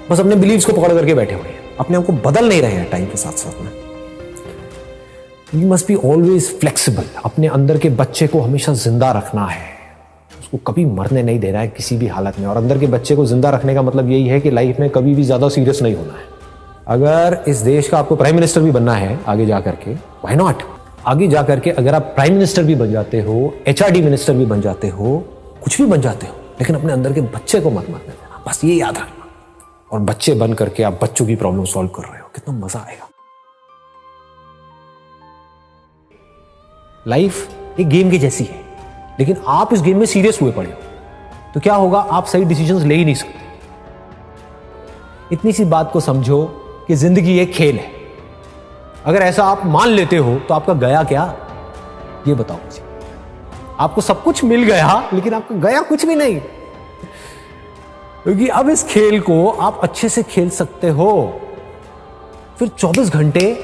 बस 0.09 0.19
अपने 0.19 0.35
बिलीव्स 0.35 0.65
को 0.65 0.73
पकड़ 0.73 0.93
करके 0.93 1.13
बैठे 1.13 1.35
हुए 1.35 1.43
हैं। 1.43 1.57
अपने 1.79 1.97
आप 1.97 2.05
को 2.05 2.13
बदल 2.25 2.47
नहीं 2.49 2.61
रहे 2.61 2.71
हैं 2.71 2.89
टाइम 2.91 3.05
के 3.05 3.17
साथ 3.17 3.31
साथ 3.37 3.61
में। 3.63 3.71
You 5.53 5.67
must 5.69 5.87
be 5.87 5.95
always 5.95 6.49
flexible 6.59 7.03
अपने 7.25 7.47
अंदर 7.49 7.77
के 7.77 7.89
बच्चे 7.91 8.27
को 8.27 8.41
हमेशा 8.41 8.73
ज़िंदा 8.75 9.11
रखना 9.11 9.45
है। 9.45 9.67
उसको 10.39 10.57
कभी 10.67 10.85
मरने 10.87 11.23
नहीं 11.23 11.39
देना 11.39 11.59
है 11.59 11.67
किसी 11.67 11.97
भी 11.97 12.07
हालत 12.07 12.39
में। 12.39 12.47
और 12.47 12.57
अंदर 12.57 12.77
के 12.79 12.87
बच्चे 12.87 13.15
को 13.15 13.25
ज़िंदा 13.25 13.49
रखने 13.49 13.73
का 13.75 13.81
मतलब 13.81 14.09
यही 14.11 14.27
है 14.27 14.39
कि 14.39 14.51
लाइफ 14.51 14.79
में 14.79 14.89
कभी 14.89 15.15
भी 15.15 15.23
ज़्यादा 15.23 15.49
सीरियस 15.49 15.81
नहीं 15.81 15.95
होना 15.95 16.13
है। 16.13 16.25
अगर 16.89 17.43
इस 17.47 17.57
देश 17.61 17.89
का 17.89 17.97
आपको 17.99 18.15
प्राइम 18.15 18.35
मिनिस्टर 18.35 18.61
भी 18.61 18.71
बनना 18.71 18.93
है, 18.93 19.19
आगे 19.27 19.45
जा 19.45 19.59
करके 19.59 19.93
वाई 19.93 20.35
नॉट 20.35 20.63
आगे 21.09 21.27
जा 21.27 21.43
करके 21.43 21.69
अगर 21.69 21.95
आप 21.95 22.01
प्राइम 22.01 22.33
मिनिस्टर 22.33 22.63
भी 22.63 22.75
बन 22.75 22.91
जाते 22.91 23.21
हो, 23.21 23.53
एचआरडी 23.67 24.01
मिनिस्टर 24.01 24.33
भी 24.33 24.45
बन 24.45 24.61
जाते 24.61 24.87
हो, 24.87 25.23
कुछ 25.63 25.81
भी 25.81 25.87
बन 25.87 26.01
जाते 26.01 26.27
हो, 26.27 26.33
लेकिन 26.33 26.75
अपने 26.75 26.93
अंदर 26.93 27.13
के 27.13 27.21
बच्चे 27.21 27.61
को 27.61 27.69
मत 27.69 27.89
मरने। 27.89 27.97
देना 27.97 28.43
बस 28.47 28.63
ये 28.63 28.75
याद 28.75 28.97
रखना। 28.97 29.27
और 29.91 29.99
बच्चे 29.99 30.33
बन 30.33 30.53
करके 30.53 30.83
आप 30.83 30.99
बच्चों 31.03 31.25
की 31.25 31.35
प्रॉब्लम 31.35 31.65
सॉल्व 31.65 31.89
कर 31.89 32.03
रहे 32.03 32.21
हो। 32.21 32.31
कितना 32.35 32.65
मज़ा 32.65 32.79
आएगा। 32.79 33.09
लाइफ 37.07 37.49
एक 37.79 37.89
गेम 37.89 38.11
की 38.11 38.17
जैसी 38.17 38.43
है। 38.43 38.65
लेकिन 39.19 39.37
आप 39.47 39.73
इस 39.73 39.81
गेम 39.81 39.97
में 39.97 40.05
सीरियस 40.05 40.41
हुए 40.41 40.51
पड़े 40.51 40.71
हो। 40.71 40.77
तो 41.53 41.59
क्या 41.59 41.75
होगा, 41.75 41.99
आप 41.99 42.25
सही 42.25 42.45
डिसीजंस 42.45 42.83
ले 42.83 42.95
ही 42.95 43.05
नहीं 43.05 43.15
सकते। 43.15 43.39
इतनी 45.31 45.51
सी 45.51 45.65
बात 45.65 45.91
को 45.91 45.99
समझो 45.99 46.45
कि 46.87 46.95
ज़िंदगी 46.95 47.39
एक 47.39 47.51
खेल 47.51 47.75
है। 47.75 47.98
अगर 49.05 49.21
ऐसा 49.21 49.43
आप 49.43 49.65
मान 49.65 49.87
लेते 49.87 50.17
हो 50.17 50.35
तो 50.35 50.53
आपका 50.53 50.73
गया 50.73 51.03
क्या? 51.03 51.35
ये 52.27 52.33
बताओ 52.33 52.57
मुझे। 52.57 52.81
आपको 53.79 54.01
सब 54.01 54.23
कुछ 54.23 54.43
मिल 54.43 54.63
गया, 54.63 55.09
लेकिन 55.13 55.33
आपका 55.33 55.55
गया 55.55 55.81
कुछ 55.81 56.05
भी 56.05 56.15
नहीं। 56.15 56.39
क्योंकि 58.23 58.47
अब 58.47 58.69
इस 58.69 58.83
खेल 58.83 59.19
को 59.19 59.49
आप 59.49 59.79
अच्छे 59.83 60.09
से 60.09 60.23
खेल 60.23 60.49
सकते 60.49 60.89
हो। 60.89 61.41
फिर 62.59 62.67
24 62.67 63.09
घंटे 63.09 63.63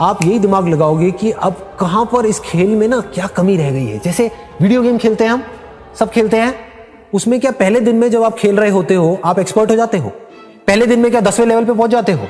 आप 0.00 0.24
यही 0.24 0.38
दिमाग 0.38 0.68
लगाओगे 0.68 1.10
कि 1.10 1.30
अब 1.30 1.76
कहाँ 1.80 2.04
पर 2.04 2.26
इस 2.26 2.40
खेल 2.40 2.68
में 2.68 2.88
ना 2.88 3.00
क्या 3.00 3.26
कमी 3.26 3.56
रह 3.56 3.70
गई 3.70 3.86
है। 3.86 3.98
जैसे 3.98 4.30
वीडियो 4.62 4.82
गेम 4.82 4.98
खेलते 4.98 5.24
हैं 5.24 5.30
हम, 5.30 5.42
सब 5.98 6.10
खेलते 6.10 6.36
हैं। 6.36 6.54
उसमें 7.14 7.40
क्या 7.40 7.50
पहले 7.50 7.80
दिन 7.80 7.96
में 7.96 8.10
जब 8.10 8.22
आप 8.22 8.36
खेल 8.36 8.56
रहे 8.56 8.70
होते 8.70 8.94
हो, 8.94 9.20
आप 9.24 9.38
एक्सपर्ट 9.38 9.70
हो 9.70 9.76
जाते 9.76 9.98
हो? 9.98 10.08
पहले 10.66 10.86
दिन 10.86 10.98
में 10.98 11.10
क्या 11.10 11.20
दसवें 11.20 11.46
लेवल 11.46 11.64
पे 11.64 11.72
पहुँच 11.72 11.90
जाते 11.90 12.12
हो? 12.12 12.28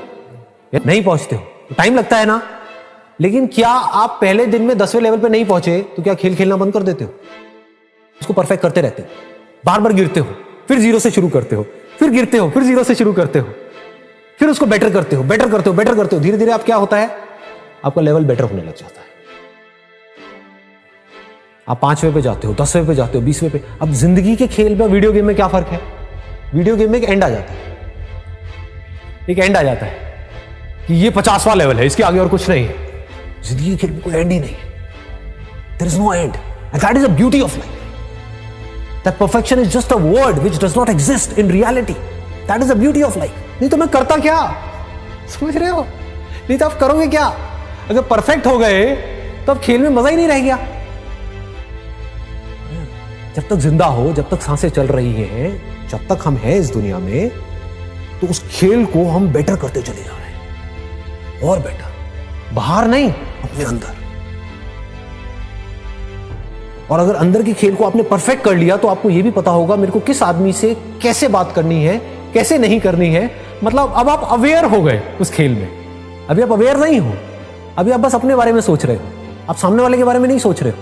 नहीं 0.86 1.04
पहुँचते 1.04 1.36
हो। 1.36 1.42
टाइम 1.70 1.96
लगता 1.96 2.16
है 2.16 2.26
ना? 2.26 2.40
लेकिन 3.18 3.46
क्या 3.46 3.68
आप 3.68 4.18
पहले 4.20 4.46
दिन 4.46 4.62
में 4.62 4.76
दसवें 4.78 5.02
लेवल 5.02 5.18
पे 5.18 5.28
नहीं 5.28 5.44
पहुँचे 5.44 5.80
तो 5.96 6.02
क्या 6.02 6.14
खेल 6.14 6.34
खेलना 6.36 6.56
बंद 6.56 6.72
कर 6.72 6.82
देते 6.82 7.04
हो? 7.04 7.10
उसको 8.20 8.32
परफेक्ट 8.32 8.62
करते 8.62 8.80
रहते 8.80 9.02
हो। 9.02 9.08
बार 9.66 9.80
बार 9.80 9.92
गिरते 9.92 10.20
हो, 10.20 10.26
फिर 10.68 10.78
ज़ीरो 10.78 10.98
से 10.98 11.10
शुरू 11.10 11.28
करते 11.28 11.56
हो, 11.56 11.66
फिर 11.98 12.10
गिरते 12.10 12.38
हो, 12.38 12.48
फिर 12.50 12.62
ज़ीरो 12.62 12.82
से 12.84 12.94
शुरू 12.94 13.12
करते 13.12 13.38
हो, 13.38 13.48
फिर 14.38 14.48
उसको 14.48 14.66
बेटर 14.66 14.92
करते 14.92 15.16
हो 15.16 15.22
बेटर 15.24 15.50
करते 15.50 15.70
हो 15.70 15.76
बेटर 15.76 15.94
करते 15.96 16.16
हो। 16.16 16.22
धीरे 16.22 16.38
धीरे 16.38 16.52
आप 16.52 16.64
क्या 16.64 16.76
होता 16.76 16.96
है? 16.96 17.10
आपका 17.84 18.02
लेवल 18.02 18.24
बेटर 18.24 18.44
होने 18.44 18.62
लग 18.62 18.76
जाता 18.76 19.00
है। 19.00 19.06
आप 21.68 21.78
पाँचवें 21.82 22.12
पे 22.14 22.20
जाते 22.22 22.46
हो, 22.46 22.54
दसवें 22.54 22.86
पे 22.86 22.94
जाते 22.94 23.18
हो, 23.18 23.24
बीसवें 23.24 23.50
पे। 23.52 23.62
अब 23.82 23.92
ज़िंदगी 23.94 24.36
के 24.36 24.46
खेल 24.48 24.74
में 24.76 24.86
वीडियो 24.86 25.12
गेम 25.12 25.26
में 25.26 25.36
क्या 25.36 25.48
फ़र्क 25.48 25.66
है? 25.66 25.80
वीडियो 26.54 26.76
गेम 26.76 26.92
में 26.92 26.98
एक 26.98 27.04
एंड 27.04 27.24
आ 27.24 27.28
जाता 27.28 27.52
है। 27.52 27.74
एक 29.30 29.38
एंड 29.38 29.56
आ 29.56 29.62
जाता 29.62 29.86
है। 29.86 30.05
कि 30.86 30.94
ये 30.94 31.10
पचासवा 31.10 31.54
लेवल 31.54 31.76
है, 31.76 31.86
इसके 31.86 32.02
आगे 32.02 32.18
और 32.18 32.28
कुछ 32.28 32.48
नहीं 32.48 32.68
ज़िंदगी 33.44 33.76
के 33.76 33.88
कोई 33.88 34.14
एंड 34.14 34.30
ही 34.32 34.38
नहीं 34.40 34.54
there 35.78 35.86
is 35.88 35.98
no 35.98 36.12
end 36.14 36.34
end 36.34 36.82
that 36.82 36.96
is 36.96 37.04
a 37.04 37.08
beauty 37.16 37.40
of 37.40 37.56
life 37.58 39.04
that 39.04 39.18
perfection 39.18 39.60
is 39.60 39.68
just 39.70 39.92
a 39.92 39.96
word 39.96 40.38
which 40.38 40.62
does 40.64 40.76
not 40.76 40.88
exist 40.90 41.38
in 41.38 41.50
reality 41.50 41.92
that 41.92 42.62
is 42.62 42.72
a 42.72 42.74
beauty 42.76 43.02
of 43.02 43.18
life 43.18 43.60
नहीं 43.60 43.70
तो 43.70 43.76
मैं 43.76 43.88
करता 43.88 44.16
क्या? 44.16 44.38
समझ 45.30 45.56
रहे 45.56 45.68
हो? 45.68 45.86
नहीं 46.48 46.58
तो 46.58 46.66
आप 46.66 46.78
करोगे 46.80 47.06
क्या? 47.08 47.26
अगर 47.90 48.02
परफेक्ट 48.04 48.46
हो 48.46 48.56
गए 48.58 48.84
तो 49.46 49.52
अब 49.52 49.60
खेल 49.60 49.80
में 49.82 49.88
मज़ा 49.90 50.08
ही 50.08 50.16
नहीं 50.16 50.28
रह 50.28 50.38
गया। 50.40 50.56
जब 53.36 53.48
तक 53.48 53.56
ज़िंदा 53.56 53.86
हो, 53.86 54.12
जब 54.12 54.28
तक 54.30 54.42
साँसें 54.42 54.68
चल 54.68 54.86
रही 54.88 55.12
हैं, 55.14 55.88
जब 55.88 56.06
तक 56.08 56.22
हम 56.24 56.36
हैं 56.36 56.54
इस 56.58 56.70
दुनिया 56.72 56.98
में 56.98 57.28
तो 58.20 58.26
उस 58.26 58.42
खेल 58.50 58.84
को 58.86 59.04
हम 59.10 59.28
बेटर 59.32 59.56
करते 59.56 59.82
चले 59.82 60.02
जा 60.02 60.10
रहे 60.10 60.20
हैं। 60.20 60.25
और 61.44 61.58
बेटर 61.58 62.54
बाहर 62.54 62.86
नहीं, 62.88 63.10
अपने 63.10 63.64
अंदर। 63.64 63.94
और 66.90 66.98
अगर 66.98 67.14
अंदर 67.14 67.42
के 67.42 67.52
खेल 67.52 67.74
को 67.74 67.84
आपने 67.84 68.02
परफेक्ट 68.02 68.44
कर 68.44 68.54
लिया 68.54 68.76
तो 68.76 68.88
आपको 68.88 69.10
यह 69.10 69.22
भी 69.22 69.30
पता 69.30 69.50
होगा 69.50 69.76
मेरे 69.76 69.92
को 69.92 70.00
किस 70.00 70.22
आदमी 70.22 70.52
से 70.52 70.74
कैसे 71.02 71.28
बात 71.28 71.52
करनी 71.52 71.82
है, 71.84 71.96
कैसे 72.34 72.58
नहीं 72.58 72.80
करनी 72.80 73.08
है। 73.08 73.30
मतलब 73.64 73.92
अब 73.96 74.08
आप 74.08 74.28
अवेयर 74.32 74.64
हो 74.64 74.82
गए 74.82 75.00
उस 75.20 75.30
खेल 75.30 75.52
में। 75.52 75.68
अभी 76.28 76.42
आप 76.42 76.52
अवेयर 76.52 76.76
नहीं 76.76 76.98
हो। 77.00 77.12
अभी 77.78 77.90
आप 77.90 78.00
बस 78.00 78.14
अपने 78.14 78.36
बारे 78.36 78.52
में 78.52 78.60
सोच 78.60 78.84
रहे 78.84 78.96
हो। 78.96 79.02
आप 79.50 79.56
सामने 79.56 79.82
वाले 79.82 79.96
के 79.96 80.04
बारे 80.04 80.18
में 80.18 80.28
नहीं 80.28 80.38
सोच 80.38 80.62
रहे 80.62 80.72
हो। 80.72 80.78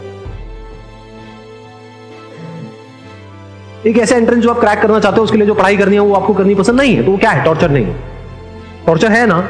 एक 3.87 3.99
ऐसा 3.99 4.16
एंट्रेंस 4.16 4.42
जो 4.42 4.50
आप 4.50 4.61
क्रैक 4.61 4.80
करना 4.80 5.00
चाहते 5.00 5.16
हो, 5.16 5.25
उसके 5.25 5.37
लिए 5.37 5.46
जो 5.46 5.54
पढ़ाई 5.54 5.76
करनी 5.76 5.94
है, 5.94 6.00
वो 6.00 6.14
आपको 6.14 6.34
करनी 6.34 6.54
पसंद 6.54 6.80
नहीं 6.80 6.94
है 6.96 7.04
तो 7.04 7.11
वो 7.12 7.18
क्या 7.18 7.30
है? 7.30 7.44
टॉर्चर 7.44 7.70
नहीं 7.70 7.84
है। 7.84 7.94
टॉर्चर 8.87 9.12
है 9.12 9.26
ना? 9.26 9.40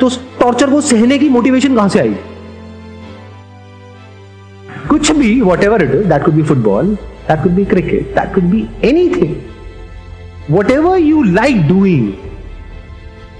तो 0.00 0.08
टॉर्चर 0.48 0.70
को 0.70 0.80
सहने 0.80 1.16
की 1.18 1.28
मोटिवेशन 1.28 1.74
कहाँ 1.76 1.88
से 1.88 1.98
आई? 2.00 2.14
कुछ 4.88 5.10
भी 5.16 5.40
whatever 5.64 5.82
it 5.82 5.90
that 5.90 6.24
could 6.24 6.34
be 6.34 6.42
football 6.42 6.86
that 7.28 7.42
could 7.42 7.52
be 7.52 7.64
cricket 7.72 8.14
that 8.14 8.34
could 8.34 8.44
be 8.50 8.66
anything 8.84 9.34
whatever 10.70 10.98
you 10.98 11.22
like 11.22 11.66
doing 11.68 12.12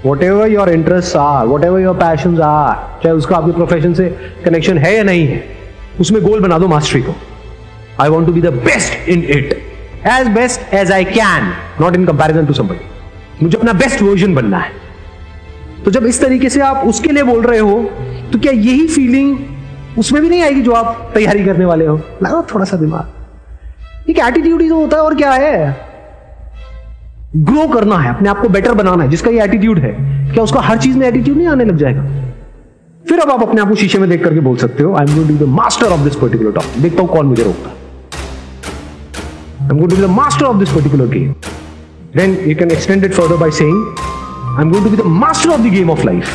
whatever 0.23 0.51
your 0.51 0.69
interest 0.69 1.15
are 1.17 1.47
whatever 1.65 1.79
your 1.79 1.95
passion 1.97 2.41
are 2.41 2.75
चाहे 3.03 3.15
उसका 3.15 3.35
आपके 3.37 3.51
प्रोफेशन 3.51 3.93
से 3.93 4.07
कनेक्शन 4.45 4.77
है 4.77 4.95
या 4.95 5.03
नहीं 5.03 5.25
है, 5.27 5.43
उसमें 5.99 6.21
गोल 6.23 6.39
बना 6.41 6.59
दो 6.59 6.67
मास्टरी 6.67 7.01
को। 7.01 7.15
I 8.01 8.09
want 8.09 8.27
to 8.27 8.33
be 8.33 8.41
the 8.41 8.53
best 8.65 9.09
in 9.09 9.23
it 9.29 9.57
as 10.07 10.27
best 10.35 10.73
as 10.73 10.91
I 10.91 11.05
can 11.05 11.51
not 11.81 11.95
in 11.95 12.05
comparison 12.05 12.45
to 12.45 12.53
somebody 12.53 13.43
मुझे 13.43 13.57
अपना 13.57 13.73
बेस्ट 13.73 14.01
वर्जन 14.01 14.35
बनना 14.35 14.57
है। 14.57 14.78
तो 15.85 15.91
जब 15.91 16.05
इस 16.05 16.21
तरीके 16.21 16.49
से 16.49 16.61
आप 16.61 16.87
उसके 16.87 17.11
लिए 17.11 17.23
बोल 17.23 17.45
रहे 17.45 17.59
हो 17.59 17.79
तो 18.33 18.39
क्या 18.39 18.51
यही 18.51 18.87
फीलिंग 18.87 19.37
उसमें 19.99 20.21
भी 20.21 20.29
नहीं 20.29 20.41
आएगी 20.43 20.61
जो 20.61 20.71
आप 20.71 21.11
तैयारी 21.13 21.45
करने 21.45 21.65
वाले 21.65 21.85
हो? 21.85 21.95
लगाओ 22.23 22.41
थोड़ा 22.53 22.65
सा 22.65 22.77
दिमाग। 22.77 24.09
एक 24.09 24.19
एटीट्यूड 24.19 24.61
ही 24.61 24.69
तो 24.69 24.75
होता 24.75 24.97
है 24.97 25.03
और 25.03 25.15
क्या 25.15 25.31
है? 25.31 25.87
ग्रो 27.35 27.67
करना 27.67 27.97
है 27.97 28.09
अपने 28.09 28.29
आप 28.29 28.41
को 28.41 28.49
बेटर 28.49 28.73
बनाना 28.73 29.03
है 29.03 29.09
जिसका 29.09 29.31
ये 29.31 29.43
एटीट्यूड 29.43 29.79
है। 29.79 29.91
क्या 30.33 30.43
उसका 30.43 30.61
हर 30.61 30.77
चीज़ 30.77 30.97
में 30.97 31.07
एटीट्यूड 31.07 31.37
नहीं 31.37 31.47
आने 31.47 31.65
लग 31.65 31.77
जाएगा? 31.77 32.03
फिर 33.09 33.19
अब 33.19 33.31
आप 33.31 33.43
अपने 33.43 33.61
आप 33.61 33.69
को 33.69 33.75
शीशे 33.75 33.99
में 33.99 34.09
देख 34.09 34.23
करके 34.23 34.39
बोल 34.39 34.57
सकते 34.57 34.83
हो 34.83 34.95
I 34.95 35.05
am 35.05 35.15
going 35.15 35.39
to 35.39 35.45
the 35.45 35.49
master 35.49 35.87
of 35.87 36.01
this 36.01 36.15
particular 36.15 36.51
topic 36.51 36.81
देखता 36.81 37.01
हूँ 37.01 37.09
कौन 37.09 37.25
मुझे 37.25 37.43
रोकता 37.43 37.75
I'm 39.61 39.77
going 39.77 39.89
to 39.89 39.95
be 39.95 40.01
the 40.01 40.07
master 40.11 40.45
of 40.45 40.59
this 40.59 40.71
particular 40.75 41.05
game. 41.07 41.33
Then 42.13 42.31
you 42.49 42.55
can 42.55 42.71
extend 42.75 43.03
it 43.07 43.13
further 43.13 43.35
by 43.37 43.49
saying, 43.57 43.75
I'm 44.59 44.69
going 44.71 44.83
to 44.83 44.89
be 44.89 44.97
the 44.97 45.05
master 45.05 45.51
of 45.51 45.63
the 45.63 45.69
game 45.69 45.89
of 45.89 45.99
life. 46.03 46.31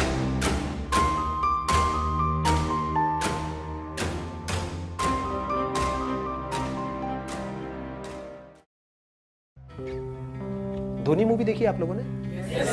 Dhoni 11.04 11.24
movie 11.24 11.44
देखी 11.44 11.64
आप 11.64 11.80
लोगों 11.80 11.94
ने? 11.94 12.02
yes, 12.02 12.68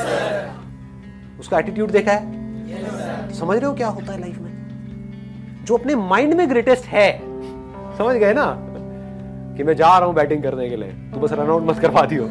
उसका 1.40 1.58
attitude 1.58 1.90
देखा 1.90 2.12
है? 2.12 2.22
yes, 2.66 3.34
समझ 3.34 3.58
रहे 3.58 3.66
हो 3.66 3.74
क्या 3.74 3.88
होता 3.88 4.12
है 4.12 4.20
लाइफ 4.20 4.38
में? 4.38 5.64
जो 5.64 5.76
अपने 5.76 5.94
माइंड 5.94 6.34
में 6.34 6.50
ग्रेटेस्ट 6.50 6.84
है। 6.84 7.18
समझ 7.98 8.16
गए 8.16 8.32
ना? 8.34 8.56
कि 9.56 9.62
मैं 9.62 9.76
जा 9.76 9.98
रहा 9.98 10.06
हूँ 10.06 10.14
बैटिंग 10.14 10.42
करने 10.42 10.70
के 10.70 10.76
लिए। 10.76 10.88
तू 10.88 11.20
बस 11.20 11.32
रनआउट 11.32 11.62
मत 11.62 11.78
करवा 11.78 12.02
दियो। 12.02 12.24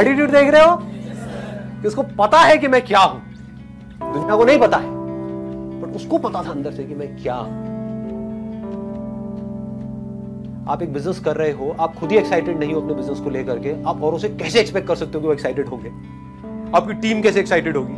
एटीट्यूड 0.00 0.30
देख 0.30 0.48
रहे 0.48 0.64
हो? 0.64 0.91
कि 1.82 1.88
उसको 1.88 2.02
पता 2.02 2.38
है 2.38 2.58
कि 2.58 2.68
मैं 2.68 2.84
क्या 2.84 3.00
हूँ। 3.00 3.22
दुनिया 4.12 4.36
को 4.36 4.44
नहीं 4.44 4.58
पता 4.58 4.76
है 4.76 4.90
बट 5.80 5.96
उसको 5.96 6.18
पता 6.18 6.42
था 6.42 6.50
अंदर 6.50 6.72
से 6.72 6.84
कि 6.84 6.94
मैं 6.94 7.22
क्या 7.22 7.34
हूँ। 7.34 7.72
आप 10.68 10.82
एक 10.82 10.92
बिज़नेस 10.92 11.20
कर 11.20 11.36
रहे 11.36 11.52
हो, 11.52 11.76
आप 11.80 11.94
खुद 11.94 12.12
ही 12.12 12.18
एक्साइटेड 12.18 12.58
नहीं 12.58 12.74
हो 12.74 12.80
अपने 12.80 12.94
बिज़नेस 12.94 13.18
को 13.18 13.30
लेकर 13.30 13.58
के, 13.58 13.82
आप 13.82 14.02
औरों 14.02 14.18
से 14.18 14.28
कैसे 14.28 14.60
एक्सपेक्ट 14.60 14.88
कर 14.88 14.96
सकते 14.96 15.12
हो 15.14 15.20
कि 15.20 15.26
वो 15.26 15.32
एक्साइटेड 15.32 15.68
होंगे? 15.68 15.88
आपकी 16.76 16.92
टीम 16.92 17.22
कैसे 17.22 17.40
एक्साइटेड 17.40 17.76
होगी? 17.76 17.94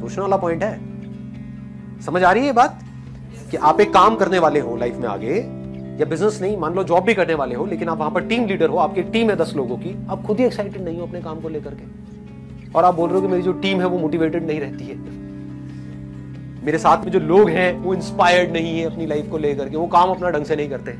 सोचने 0.00 0.22
वाला 0.22 0.36
पॉइंट 0.36 0.62
है। 0.62 0.80
समझ 2.00 2.22
आ 2.22 2.32
रही 2.32 2.40
है 2.40 2.46
ये 2.46 2.52
बात? 2.52 2.80
कि 3.50 3.56
आप 3.56 3.80
एक 3.80 3.92
काम 3.92 4.16
करने 4.16 4.38
वाले 4.38 4.60
हो 4.60 4.76
लाइफ 4.76 4.96
में 4.96 5.08
आगे, 5.08 5.34
या 6.00 6.04
बिज़नेस 6.04 6.38
नहीं, 6.42 6.56
मान 6.56 6.74
लो 6.74 6.84
जॉब 6.84 7.04
भी 7.04 7.14
करने 7.14 7.34
वाले 7.34 7.54
हो, 7.54 7.66
लेकिन 7.66 7.88
आप 7.88 7.98
वहाँ 7.98 8.10
पर 8.10 8.20
टीम 8.20 8.46
लीडर 8.46 8.68
हो, 8.68 8.76
आपकी 8.76 9.02
टीम 9.02 9.30
है 9.30 9.36
दस 9.36 9.52
लोगों 9.56 9.76
की, 9.76 10.06
आप 10.10 10.22
खुद 10.22 10.38
ही 10.38 10.44
एक्साइटेड 10.44 10.82
नहीं 10.82 10.98
हो 10.98 11.06
अपने 11.06 11.20
काम 11.20 11.40
को 11.40 11.48
लेकर 11.48 11.70
के। 11.70 12.17
और 12.74 12.84
आप 12.84 12.94
बोल 12.94 13.08
रहे 13.10 13.16
हो 13.16 13.22
कि 13.22 13.28
मेरी 13.28 13.42
जो 13.42 13.52
टीम 13.60 13.80
है 13.80 13.86
वो 13.86 13.98
मोटिवेटेड 13.98 14.46
नहीं 14.46 14.60
रहती 14.60 14.84
है। 14.84 14.96
मेरे 16.64 16.78
साथ 16.78 17.04
में 17.04 17.10
जो 17.12 17.18
लोग 17.20 17.48
हैं, 17.50 17.72
वो 17.74 17.94
इंस्पायर्ड 17.94 18.52
नहीं 18.52 18.78
है 18.78 18.84
अपनी 18.86 19.06
लाइफ 19.06 19.30
को 19.30 19.38
लेकर 19.38 19.68
के। 19.68 19.76
वो 19.76 19.86
काम 19.88 20.10
अपना 20.10 20.30
ढंग 20.30 20.44
से 20.44 20.56
नहीं 20.56 20.68
करते। 20.70 20.92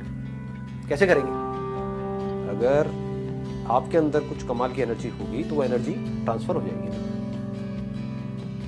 कैसे 0.89 1.07
करेंगे? 1.07 1.31
अगर 2.51 2.91
आपके 3.71 3.99
अंदर 3.99 4.21
कुछ 4.29 4.43
कमाल 4.49 4.73
की 4.73 4.83
एनर्जी 4.83 5.09
होगी 5.11 5.43
तो 5.45 5.55
वो 5.55 5.63
एनर्जी 5.65 5.93
ट्रांसफ़र 6.25 6.55
हो 6.57 6.63
जाएगी। 6.63 6.89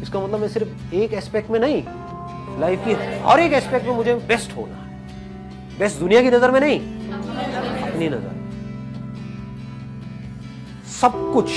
इसका 0.02 0.20
मतलब 0.20 0.40
मैं 0.40 0.48
सिर्फ़ 0.48 0.94
एक 0.94 1.12
एस्पेक्ट 1.14 1.50
में 1.50 1.58
नहीं 1.60 1.82
लाइफ 2.60 2.84
की 2.84 2.92
हर 3.24 3.40
एक 3.40 3.52
एस्पेक्ट 3.52 3.86
में 3.86 3.94
मुझे 3.96 4.14
बेस्ट 4.28 4.56
होना 4.56 4.76
बेस्ट 5.78 5.98
दुनिया 6.00 6.20
की 6.22 6.30
नज़र 6.30 6.50
में 6.50 6.60
नहीं, 6.60 6.80
अपनी 7.82 8.08
नज़र 8.08 8.32
सब 10.92 11.12
कुछ 11.34 11.48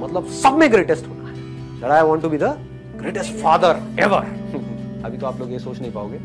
मतलब 0.00 0.26
सब 0.42 0.52
में 0.58 0.70
ग्रेटेस्ट 0.72 1.08
होना 1.08 1.28
है। 1.28 1.90
I 1.92 2.02
want 2.02 2.22
to 2.22 2.28
be 2.28 2.38
the 2.38 2.56
greatest 2.96 3.32
father 3.42 3.80
ever 4.02 4.24
अभी 5.04 5.18
तो 5.18 5.26
आप 5.26 5.38
लोग 5.40 5.52
ये 5.52 5.58
सोच 5.58 5.80
नहीं 5.80 5.92
पाओगे। 5.92 6.18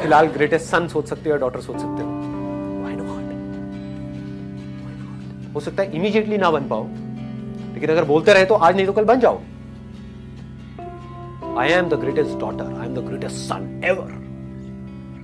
फ़िलहाल 0.00 0.26
ग्रेटेस्ट 0.28 0.66
सन 0.66 0.88
सोच 0.88 1.08
सकते 1.08 1.30
हो 1.30 1.36
डॉटर 1.38 1.60
सोच 1.60 1.76
सकते 1.76 2.02
हो। 2.02 2.08
वाई 2.82 2.94
नॉट 2.94 3.14
हो 5.54 5.60
सकता 5.60 5.82
है 5.82 5.96
इमीडिएटली 5.96 6.38
ना 6.38 6.50
बन 6.50 6.68
पाओ। 6.68 6.86
लेकिन 7.74 7.90
अगर 7.90 8.04
बोलते 8.04 8.32
रहे 8.34 8.44
तो 8.44 8.54
आज 8.56 8.76
नहीं 8.76 8.86
तो 8.86 8.92
कल 8.92 9.04
बन 9.04 9.20
जाओ। 9.20 9.40
I 11.58 11.68
am 11.72 11.88
the 11.88 11.94
greatest 12.00 12.38
daughter 12.38 12.64
I 12.80 12.86
am 12.86 12.94
the 12.94 12.98
greatest 13.06 13.36
son 13.36 13.80
ever 13.84 14.10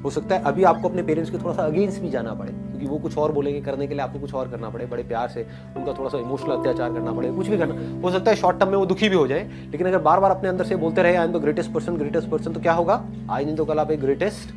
हो 0.05 0.11
सकता 0.11 0.35
है 0.35 0.43
अभी 0.43 0.63
आपको 0.65 0.89
अपने 0.89 1.03
पेरेंट्स 1.03 1.31
के 1.31 1.39
थोड़ा 1.39 1.53
सा 1.55 1.63
अगेंस्ट 1.63 2.01
भी 2.03 2.09
जाना 2.11 2.33
पड़े, 2.35 2.53
क्योंकि 2.53 2.87
वो 2.87 2.99
कुछ 2.99 3.17
और 3.19 3.33
बोलेंगे 3.33 3.61
करने 3.61 3.87
के 3.87 3.95
लिए, 3.95 4.03
आपको 4.03 4.19
कुछ 4.19 4.35
और 4.35 4.49
करना 4.49 4.71
पड़े, 4.71 4.87
बड़े 4.87 5.03
प्यार 5.03 5.29
से, 5.29 5.47
उनका 5.77 5.93
थोड़ा 5.93 6.09
सा 6.11 6.19
इमोशनल 6.19 6.51
अत्याचार 6.51 6.93
करना 6.93 7.13
पड़े, 7.13 7.31
कुछ 7.33 7.49
भी 7.49 7.59
करना। 7.59 7.75
हो 8.03 8.11
सकता 8.11 8.31
है 8.31 8.37
शॉर्ट 8.37 8.59
टर्म 8.61 8.71
में 8.71 8.77
वो 8.77 8.87
दुखी 8.87 9.09
भी 9.09 9.17
हो 9.17 9.27
जाए, 9.27 9.49
लेकिन 9.71 9.87
अगर 9.87 9.99
बार 10.01 10.21
बार 10.21 10.31
अपने 10.31 10.49
अंदर 10.49 10.65
से 10.65 10.77
बोलते 10.77 11.03
रहे 11.03 11.17
I 11.17 11.27
am 11.27 11.33
the 11.33 11.43
greatest 11.43 11.73
person 11.73 11.97
greatest 11.97 12.29
person 12.29 12.53
तो 12.53 12.61
क्या 12.61 12.73
होगा? 12.73 12.95
आज 13.31 13.45
नहीं 13.45 13.57
तो 13.57 13.65
कल 13.65 13.79
आप 13.79 13.91
एक 13.91 14.01
ग्रेटेस्ट 14.01 14.55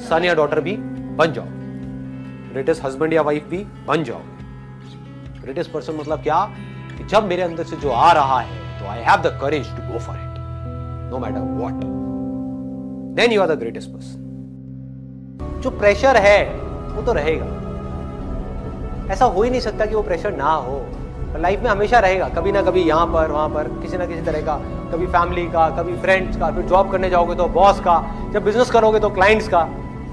सन 0.00 0.24
या 0.24 0.34
डॉटर 0.34 0.60
भी 0.60 0.76
बन 1.18 1.32
जाओ। 1.32 1.46
ग्रेटेस्ट 2.52 2.84
हस्बैंड 2.84 3.12
या 3.12 3.22
वाइफ 3.22 3.48
भी 3.48 3.64
बन 3.88 4.04
जाओ। 4.04 4.20
ग्रेटेस्ट 5.42 5.72
पर्सन 5.72 5.96
मतलब 5.96 6.22
क्या? 6.22 6.44
कि 6.98 7.04
जब 7.06 7.24
मेरे 7.28 7.42
अंदर 7.42 7.64
से 7.64 7.76
जो 7.76 7.90
आ 7.90 8.10
रहा 8.12 8.38
है 8.40 8.58
तो 8.80 8.86
I 8.86 9.00
have 9.02 9.22
the 9.22 9.38
courage 9.40 9.66
to 9.68 9.92
go 9.92 9.98
for 9.98 10.16
it 10.16 10.36
no 11.10 11.18
matter 11.18 11.40
what 11.60 11.84
then 13.16 13.32
you 13.32 13.42
are 13.42 13.54
the 13.54 13.58
greatest 13.58 13.90
person 13.90 14.23
जो 15.64 15.70
प्रेशर 15.70 16.16
है, 16.16 16.54
वो 16.94 17.02
तो 17.02 17.12
रहेगा। 17.12 17.46
ऐसा 19.12 19.24
हो 19.24 19.42
ही 19.42 19.50
नहीं 19.50 19.60
सकता 19.60 19.86
कि 19.86 19.94
वो 19.94 20.02
प्रेशर 20.02 20.32
ना 20.32 20.50
हो। 20.52 20.86
लाइफ 21.36 21.60
में 21.60 21.70
हमेशा 21.70 21.98
रहेगा, 21.98 22.28
कभी 22.28 22.52
ना 22.52 22.62
कभी 22.62 22.82
यहाँ 22.82 23.06
पर, 23.06 23.30
वहाँ 23.30 23.48
पर, 23.48 23.68
किसी 23.68 23.96
ना 23.96 24.06
किसी 24.06 24.20
तरह 24.20 24.40
का, 24.40 24.56
कभी 24.92 25.06
फैमिली 25.06 25.46
का, 25.46 25.68
कभी 25.70 25.96
फ्रेंड्स 25.96 26.36
का, 26.36 26.50
फिर 26.50 26.64
जॉब 26.64 26.90
करने 26.90 27.10
जाओगे 27.10 27.34
तो 27.34 27.46
बॉस 27.46 27.80
का, 27.80 28.14
जब 28.32 28.44
बिज़नेस 28.44 28.70
करोगे 28.70 29.00
तो 29.00 29.10
क्लाइंट्स 29.10 29.48
का। 29.48 29.62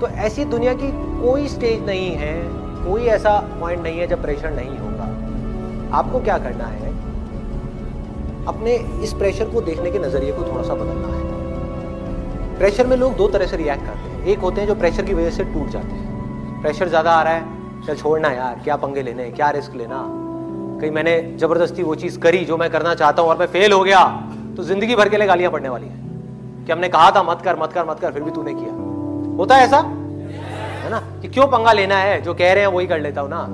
तो 0.01 0.07
ऐसी 0.07 0.45
दुनिया 0.45 0.73
की 0.73 0.91
कोई 1.21 1.47
स्टेज 1.47 1.85
नहीं 1.85 2.11
है, 2.11 2.33
कोई 2.85 3.05
ऐसा 3.05 3.57
पॉइंट 3.59 3.83
नहीं 3.83 3.99
है 3.99 4.07
जब 4.07 4.21
प्रेशर 4.21 4.51
नहीं 4.51 4.77
होगा। 4.77 5.03
आपको 5.97 6.19
क्या 6.19 6.37
करना 6.37 6.65
है? 6.65 6.89
अपने 8.45 8.75
इस 8.75 9.13
प्रेशर 9.13 9.45
को 9.45 9.61
देखने 9.61 9.91
के 9.91 9.99
नज़रिए 9.99 10.31
को 10.31 10.43
थोड़ा 10.43 10.63
सा 10.63 10.73
बदलना 10.73 11.07
है। 11.07 11.23
प्रेशर 12.57 12.87
में 12.87 12.97
लोग 12.97 13.15
दो 13.15 13.27
तरह 13.27 13.45
से 13.45 13.57
रिएक्ट 13.57 13.81
करते 13.81 13.99
हैं। 13.99 14.10
एक 14.23 14.39
होते 14.39 14.61
हैं 14.61 14.67
जो 14.67 14.75
प्रेशर 14.75 15.05
की 15.05 15.13
वजह 15.13 15.29
से 15.29 15.43
टूट 15.43 15.69
जाते 15.69 15.95
हैं। 15.95 16.61
प्रेशर 16.61 16.89
ज़्यादा 16.89 17.11
आ 17.11 17.21
रहा 17.23 17.33
है, 17.33 17.85
चल 17.87 17.95
छोड़ना 17.95 18.29
यार, 18.29 18.59
क्या 18.63 18.75
पंगे 18.75 19.01
लेने 19.01 19.29
क्या 19.31 19.49
रिस्क 19.49 19.75
लेना? 19.75 20.03
कहीं 20.81 20.91
मैंने 20.91 21.21
ज़बरदस्ती 21.37 21.83
वो 21.83 21.95
चीज़ 21.95 22.19
करी 22.19 22.43
जो 22.45 22.57
मैं 22.57 22.69
करना 22.69 22.93
चाहता 22.95 23.21
हूँ 23.21 23.29
और 23.29 23.37
मैं 23.37 23.47
फेल 23.47 23.73
हो 23.73 23.83
गया 23.83 24.03
तो 24.57 24.63
ज़िंदगी 24.63 24.95
भर 24.95 25.09
के 25.09 25.17
लिए 25.17 25.27
गालियाँ 25.27 25.51
पड़ने 25.51 25.69
वाली 25.69 25.87
है। 25.87 26.65
कि 26.65 26.71
हमने 26.71 26.89
कहा 26.89 27.11
था, 27.11 27.23
मत 27.23 27.41
कर 27.41 27.59
मत 27.59 27.73
कर 27.73 27.85
मत 27.85 27.99
कर, 27.99 28.11
फिर 28.11 28.23
भी 28.23 28.31
तूने 28.31 28.53
किया। 28.53 28.73
होता 29.37 29.55
है 29.55 29.65
ऐसा? 29.65 29.77
है 29.77 30.89
ना? 30.89 30.99
कि 31.21 31.27
क्यों 31.27 31.47
पंगा 31.47 31.71
लेना 31.71 31.95
है? 31.95 32.21
जो 32.21 32.33
कह 32.33 32.53
रहे 32.53 32.63
हैं 32.63 32.71
वही 32.71 32.87
कर 32.87 32.99
लेता 32.99 33.21
हूँ 33.21 33.29
ना। 33.29 33.45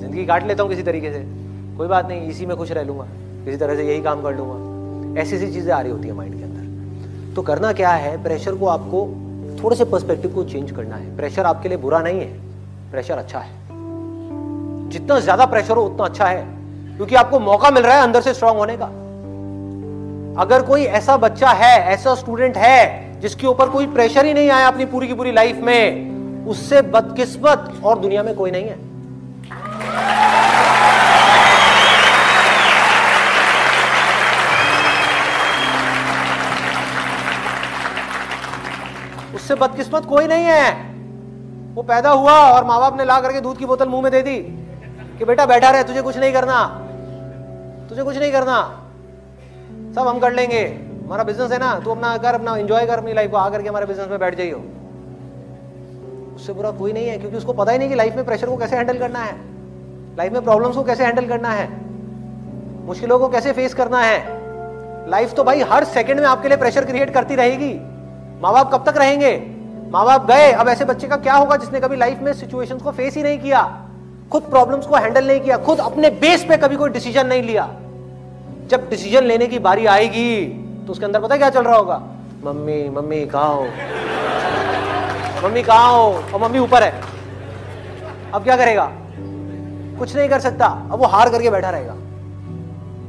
ज़िंदगी 0.00 0.24
काट 0.26 0.46
लेता 0.46 0.62
हूँ 0.62 0.70
किसी 0.70 0.82
तरीके 0.82 1.12
से। 1.12 1.24
कोई 1.76 1.88
बात 1.88 2.08
नहीं, 2.08 2.28
इसी 2.28 2.46
में 2.46 2.56
खुश 2.56 2.72
रह 2.72 2.82
लूँगा। 2.82 3.04
किसी 3.44 3.56
तरह 3.56 3.76
से 3.76 3.86
यही 3.88 4.00
काम 4.02 4.22
कर 4.22 4.36
लूँगा। 4.36 5.20
ऐसी 5.20 5.36
ऐसी 5.36 5.52
चीज़ें 5.52 5.72
आ 5.74 5.80
रही 5.80 5.92
होती 5.92 6.08
है 6.08 6.14
माइंड 6.14 6.36
के 6.36 6.42
अंदर। 6.42 7.34
तो 7.34 7.42
करना 7.42 7.72
क्या 7.72 7.90
है? 7.90 8.22
प्रेशर 8.22 8.54
को 8.54 8.66
आपको 8.66 9.06
थोड़े 9.64 9.76
से 9.76 9.84
पर्सपेक्टिव 9.84 10.30
को 10.30 10.44
चेंज 10.44 10.70
करना 10.70 10.96
है। 10.96 11.16
प्रेशर 11.16 11.44
आपके 11.44 11.68
लिए 11.68 11.78
बुरा 11.78 12.00
नहीं 12.00 12.20
है। 12.20 12.26
प्रेशर 12.90 13.18
अच्छा 13.18 13.38
है। 13.38 13.50
जितना 14.90 15.18
ज़्यादा 15.20 15.46
प्रेशर 15.46 15.76
हो, 15.76 15.82
उतना 15.82 16.04
अच्छा 16.04 16.24
है। 16.24 16.42
क्योंकि 16.96 17.14
आपको 17.14 17.40
मौका 17.40 17.70
मिल 17.70 17.82
रहा 17.82 17.96
है 17.96 18.02
अंदर 18.02 18.20
से 18.20 18.34
स्ट्रांग 18.34 18.56
होने 18.56 18.76
का। 18.76 18.86
अगर 20.42 20.62
कोई 20.62 20.82
ऐसा 20.82 21.16
बच्चा 21.16 21.48
है, 21.48 21.78
ऐसा 21.78 22.14
स्टूडेंट 22.14 22.56
है, 22.56 23.20
जिसके 23.20 23.46
ऊपर 23.46 23.68
कोई 23.68 23.86
प्रेशर 23.86 24.26
ही 24.26 24.34
नहीं 24.34 24.50
आया 24.50 24.66
अपनी 24.66 24.84
पूरी 24.84 25.08
की 25.08 25.14
पूरी 25.14 25.32
लाइफ 25.32 25.56
में, 25.56 26.46
उससे 26.46 26.82
बदकिस्मत 26.82 27.80
और 27.84 27.98
दुनिया 27.98 28.22
में 28.22 28.34
कोई 28.34 28.50
नहीं 28.50 28.64
है। 28.64 28.76
उससे 39.44 39.54
बदकिस्मत 39.54 40.04
कोई 40.04 40.26
नहीं 40.26 40.44
है। 40.44 40.72
वो 41.74 41.82
पैदा 41.82 42.10
हुआ 42.10 42.32
और 42.32 42.64
माँ 42.64 42.80
बाप 42.80 42.96
ने 42.98 43.04
ला 43.04 43.20
करके 43.20 43.40
दूध 43.40 43.58
की 43.58 43.66
बोतल 43.66 43.88
मुँह 43.88 44.02
में 44.02 44.12
दे 44.12 44.22
दी 44.22 44.36
कि 45.18 45.24
बेटा 45.24 45.46
बैठा 45.46 45.70
रहे, 45.70 45.84
तुझे 45.84 46.02
कुछ 46.02 46.16
नहीं 46.18 46.32
करना। 46.32 46.64
तुझे 47.88 48.02
कुछ 48.02 48.16
नहीं 48.16 48.32
करना। 48.32 48.80
सब 49.94 50.08
हम 50.08 50.18
कर 50.18 50.32
लेंगे। 50.32 50.62
हमारा 51.04 51.24
बिज़नेस 51.24 51.52
है 51.52 51.58
ना, 51.58 51.80
तू 51.80 51.90
अपना 51.90 52.16
कर, 52.16 52.34
अपना 52.34 52.56
एंजॉय 52.56 52.86
कर 52.86 52.98
अपनी 52.98 53.12
लाइफ 53.12 53.30
को 53.30 53.36
आकर 53.36 53.62
के 53.62 53.68
हमारे 53.68 53.86
बिज़नेस 53.86 54.08
में 54.08 54.18
बैठ 54.18 54.34
जाइयो। 54.34 54.64
उससे 56.36 56.52
बुरा 56.52 56.70
कोई 56.70 56.92
नहीं 56.92 57.08
है, 57.08 57.18
क्योंकि 57.18 57.36
उसको 57.36 57.52
पता 57.52 57.72
ही 57.72 57.78
नहीं 57.78 57.88
कि 57.88 57.94
लाइफ 57.94 58.16
में 58.16 58.24
प्रेशर 58.24 58.46
को 58.46 58.56
कैसे 58.56 58.76
हैंडल 58.76 58.98
करना 58.98 59.18
है। 59.18 59.36
लाइफ 60.16 60.32
में 60.32 60.42
प्रॉब्लम्स 60.42 60.76
को 60.76 60.82
कैसे 60.82 61.04
हैंडल 61.04 61.28
करना 61.28 61.48
है। 61.48 61.68
मुश्किलों 62.86 63.18
को 63.18 63.28
कैसे 63.28 63.52
फेस 63.52 63.74
करना 63.74 64.00
है। 64.00 65.10
लाइफ 65.10 65.34
तो 65.34 65.44
भाई 65.44 65.60
हर 65.60 65.84
सेकंड 65.84 66.20
में 66.20 66.26
आपके 66.26 66.48
लिए 66.48 66.56
प्रेशर 66.56 66.84
क्रिएट 66.84 67.10
करती 67.10 67.34
रहेगी। 67.34 67.74
माँ 68.44 68.52
बाप 68.52 68.72
कब 68.72 68.84
तक 68.86 68.96
रहेंगे? 68.98 69.30
माँ 69.90 70.04
बाप 70.06 70.26
गए, 70.26 70.50
अब 70.52 70.68
ऐसे 70.68 70.84
बच्चे 70.84 71.06
का 71.08 71.16
क्या 71.16 71.34
होगा 71.34 71.56
जिसने 71.56 71.80
कभी 71.80 71.96
लाइफ 71.96 72.18
में 72.22 72.32
सिचुएशंस 72.32 72.82
को 72.82 72.90
फेस 72.90 73.14
ही 73.16 73.22
नहीं 73.22 73.38
किया? 73.38 73.60
खुद 74.32 74.42
प्रॉब्लम्स 74.42 74.86
को 74.86 74.96
हैंडल 74.96 75.26
नहीं 75.26 75.40
किया, 75.40 75.56
खुद 75.58 75.78
अपने 75.80 76.10
बेस 76.10 76.44
पे 76.44 76.56
कभी 76.56 76.76
कोई 76.76 76.90
डिसीज़न 76.90 77.26
नहीं 77.26 77.42
लिया। 77.42 77.64
जब 78.68 78.88
डिसीज़न 78.90 79.24
लेने 79.24 79.46
की 79.46 79.58
बारी 79.58 79.86
आएगी 79.86 80.44
तो 80.86 80.92
उसके 80.92 81.04
अंदर 81.04 81.20
पता 81.20 81.36
क्या 81.36 81.48
चल 81.50 81.62
रहा 81.62 81.76
होगा? 81.76 81.96
मम्मी 82.44 82.88
मम्मी, 82.88 83.24
कहा 83.26 83.46
हो? 83.46 83.62
मम्मी, 85.44 85.62
कहा 85.62 85.86
हो? 85.86 86.10
और 86.34 86.40
मम्मी 86.42 86.58
ऊपर 86.58 86.82
है। 86.82 86.92
अब 88.34 88.44
क्या 88.44 88.56
करेगा? 88.56 88.90
कुछ 89.98 90.16
नहीं 90.16 90.28
कर 90.28 90.40
सकता। 90.40 90.66
अब 90.92 90.98
वो 90.98 91.06
हार 91.06 91.30
करके 91.30 91.50
बैठा 91.50 91.70
रहेगा। 91.70 91.94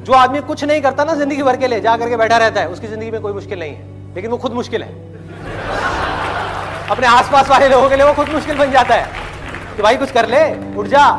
जो 0.05 0.13
आदमी 0.13 0.41
कुछ 0.43 0.63
नहीं 0.63 0.81
करता 0.81 1.03
ना 1.03 1.15
ज़िंदगी 1.15 1.43
भर 1.43 1.57
के 1.57 1.67
लिए, 1.67 1.81
जा 1.81 1.97
करके 1.97 2.17
बैठा 2.17 2.37
रहता 2.37 2.61
है, 2.61 2.69
उसकी 2.69 2.87
ज़िंदगी 2.87 3.11
में 3.11 3.21
कोई 3.21 3.33
मुश्किल 3.33 3.59
नहीं 3.59 3.73
है। 3.73 4.13
लेकिन 4.15 4.31
वो 4.31 4.37
खुद 4.37 4.53
मुश्किल 4.53 4.83
है। 4.83 5.04
अपने 6.91 7.07
आसपास 7.07 7.49
वाले 7.49 7.69
लोगों 7.69 7.89
के 7.89 7.95
लिए 7.95 8.05
वो 8.05 8.13
खुद 8.13 8.29
मुश्किल 8.29 8.57
बन 8.57 8.71
जाता 8.71 8.95
है 8.95 9.09
कि 9.75 9.83
भाई 9.83 9.97
कुछ 9.97 10.11
कर 10.11 10.29
ले, 10.29 10.75
उठ 10.75 10.85
जा। 10.85 11.11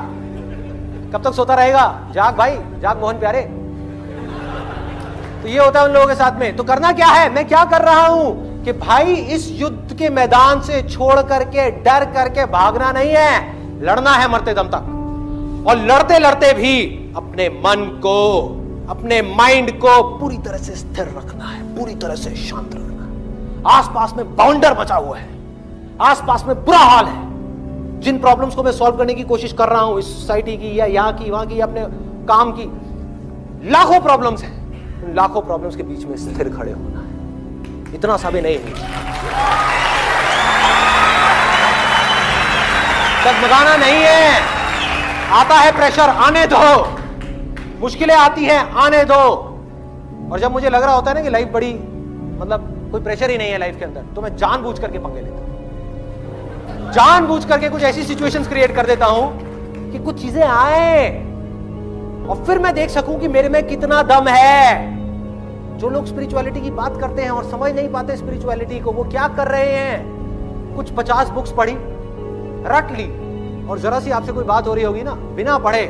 कब 1.13 1.23
तक 1.25 1.33
सोता 1.33 1.55
रहेगा? 1.55 2.01
जाग 2.13 2.37
भाई, 2.37 2.57
जाग 2.57 3.01
मोहन 3.01 3.19
प्यारे। 3.19 3.41
तो 5.43 5.49
ये 5.49 5.59
होता 5.59 5.81
है 5.81 5.87
उन 5.87 5.93
लोगों 5.93 6.07
के 6.07 6.15
साथ 6.15 6.41
में। 6.41 6.57
तो 6.57 6.65
करना 6.65 6.93
क्या 6.93 7.07
है? 7.07 7.35
मैं 7.35 7.49
क्या 7.49 7.65
कर 7.65 7.81
रहा 7.81 8.07
हूँ? 8.07 8.47
कि 8.65 8.73
भाई, 8.73 9.05
इस 9.05 9.49
युद्ध 9.51 9.97
के 9.99 10.09
मैदान 10.09 10.61
से 10.61 10.83
छोड़ 10.83 11.23
करके, 11.23 11.71
डर 11.71 12.05
करके 12.05 12.47
भागना 12.47 12.93
नहीं 12.93 13.11
है। 13.11 13.57
लड़ना 13.83 14.11
है 14.11 14.29
मरते 14.29 14.55
दम 14.55 14.63
तक। 14.63 14.93
और 15.69 15.77
लड़ते 15.77 16.19
लड़ते 16.19 16.53
भी 16.53 16.83
अपने 17.17 17.49
मन 17.49 18.01
को, 18.03 18.41
अपने 18.91 19.23
माइंड 19.23 19.79
को 19.79 20.19
पूरी 20.19 20.39
तरह 20.39 20.57
से 20.57 20.75
स्थिर 20.75 21.15
रखना 21.19 21.45
है। 21.45 21.77
पूरी 21.77 21.95
तरह 21.95 22.15
से 22.15 22.37
शांत 22.37 22.71
रखना 22.75 22.96
आसपास 23.67 24.15
में 24.17 24.37
बाउंडर 24.37 24.75
बचा 24.75 24.95
हुआ 24.95 25.19
है। 25.19 25.29
आसपास 26.01 26.45
में 26.47 26.65
बुरा 26.65 26.79
हाल 26.79 27.05
है। 27.05 27.27
जिन 28.01 28.19
प्रॉब्लम्स 28.19 28.55
को 28.55 28.63
मैं 28.63 28.73
सॉल्व 28.73 28.97
करने 28.97 29.15
की 29.15 29.23
कोशिश 29.23 29.53
कर 29.53 29.69
रहा 29.69 29.81
हूँ, 29.81 29.99
इस 29.99 30.05
सोसाइटी 30.05 30.57
की 30.57 30.79
या 30.81 30.87
यहाँ 30.87 31.13
की, 31.13 31.31
वहाँ 31.31 31.47
की 31.47 31.61
अपने 31.61 31.81
काम 32.27 32.53
की, 32.53 32.65
लाखों 33.71 34.01
प्रॉब्लम्स 34.01 34.43
हैं। 34.43 34.67
उन 35.05 35.15
लाखों 35.15 35.41
प्रॉब्लम्स 35.41 35.77
के 35.77 35.83
बीच 35.83 36.05
में 36.05 36.17
स्थिर 36.17 36.49
खड़े 36.49 36.73
होना 36.73 37.01
है। 37.01 37.07
इतना 37.95 38.17
सा 38.17 38.31
भी 38.31 38.41
नहीं 38.41 38.57
है। 38.57 38.71
डगमगाना 43.25 43.77
नहीं 43.77 43.99
है। 43.99 44.43
आता 45.33 45.55
है 45.55 45.73
प्रेशर 45.73 46.09
आने 46.09 46.47
दो। 46.47 46.85
मुश्किलें 47.81 48.17
आती 48.17 48.45
हैं, 48.45 48.73
आने 48.73 49.05
दो। 49.05 49.23
और 50.33 50.41
जब 50.41 50.53
मुझे 50.53 50.71
लग 50.71 50.83
रहा 50.83 50.95
होता 50.95 51.11
है 51.11 51.17
ना 51.17 51.23
कि 51.23 51.31
लाइफ 51.31 51.49
बड़ी 51.49 51.75
मतलब 52.41 52.73
कोई 52.91 53.01
प्रेशर 53.01 53.31
ही 53.31 53.39
नहीं 53.39 53.51
है 53.51 53.59
लाइफ 53.59 53.79
के 53.79 53.85
अंदर 53.85 54.05
तो 54.15 54.23
मैं 54.23 54.37
जानबूझ 54.37 54.79
करके 54.79 54.99
पंगे 54.99 55.21
लेता 55.21 55.37
हूँ। 55.37 56.93
जानबूझ 56.93 57.45
करके 57.45 57.69
कुछ 57.69 57.83
ऐसी 57.83 58.03
सिचुएशंस 58.05 58.49
क्रिएट 58.49 58.75
कर 58.77 58.87
देता 58.87 59.07
हूँ 59.07 59.91
कि 59.93 59.99
कुछ 59.99 60.21
चीज़ें 60.23 60.43
आए 60.43 61.09
और 62.29 62.45
फिर 62.47 62.59
मैं 62.59 62.75
देख 62.75 62.91
सकूँ 62.91 63.19
कि 63.21 63.29
मेरे 63.29 63.49
में 63.49 63.67
कितना 63.67 64.03
दम 64.05 64.29
है। 64.29 64.95
जो 65.79 65.89
लोग 65.91 66.07
स्पिरिचुअलिटी 66.07 66.61
की 66.61 66.71
बात 66.73 66.97
करते 67.01 67.23
हैं 67.23 67.31
और 67.31 67.45
समझ 67.45 67.73
नहीं 67.73 67.89
पाते 67.89 68.17
स्पिरिचुअलिटी 68.17 68.81
को, 68.81 68.93
वो 68.93 69.05
क्या 69.05 69.27
कर 69.29 69.49
रहे 69.49 69.71
हैं? 69.71 70.77
कुछ 70.77 70.91
पचास 70.91 71.31
बुक्स 71.31 71.53
पढ़ी, 71.53 71.75
रट 72.67 72.93
ली 72.93 73.07
और 73.69 73.79
जरा 73.79 74.01
सी 74.01 74.11
आपसे 74.11 74.33
कोई 74.33 74.45
बात 74.45 74.67
हो 74.67 74.75
रही 74.75 74.85
होगी 74.85 75.03
ना, 75.03 75.15
बिना 75.37 75.59
पढ़े, 75.59 75.83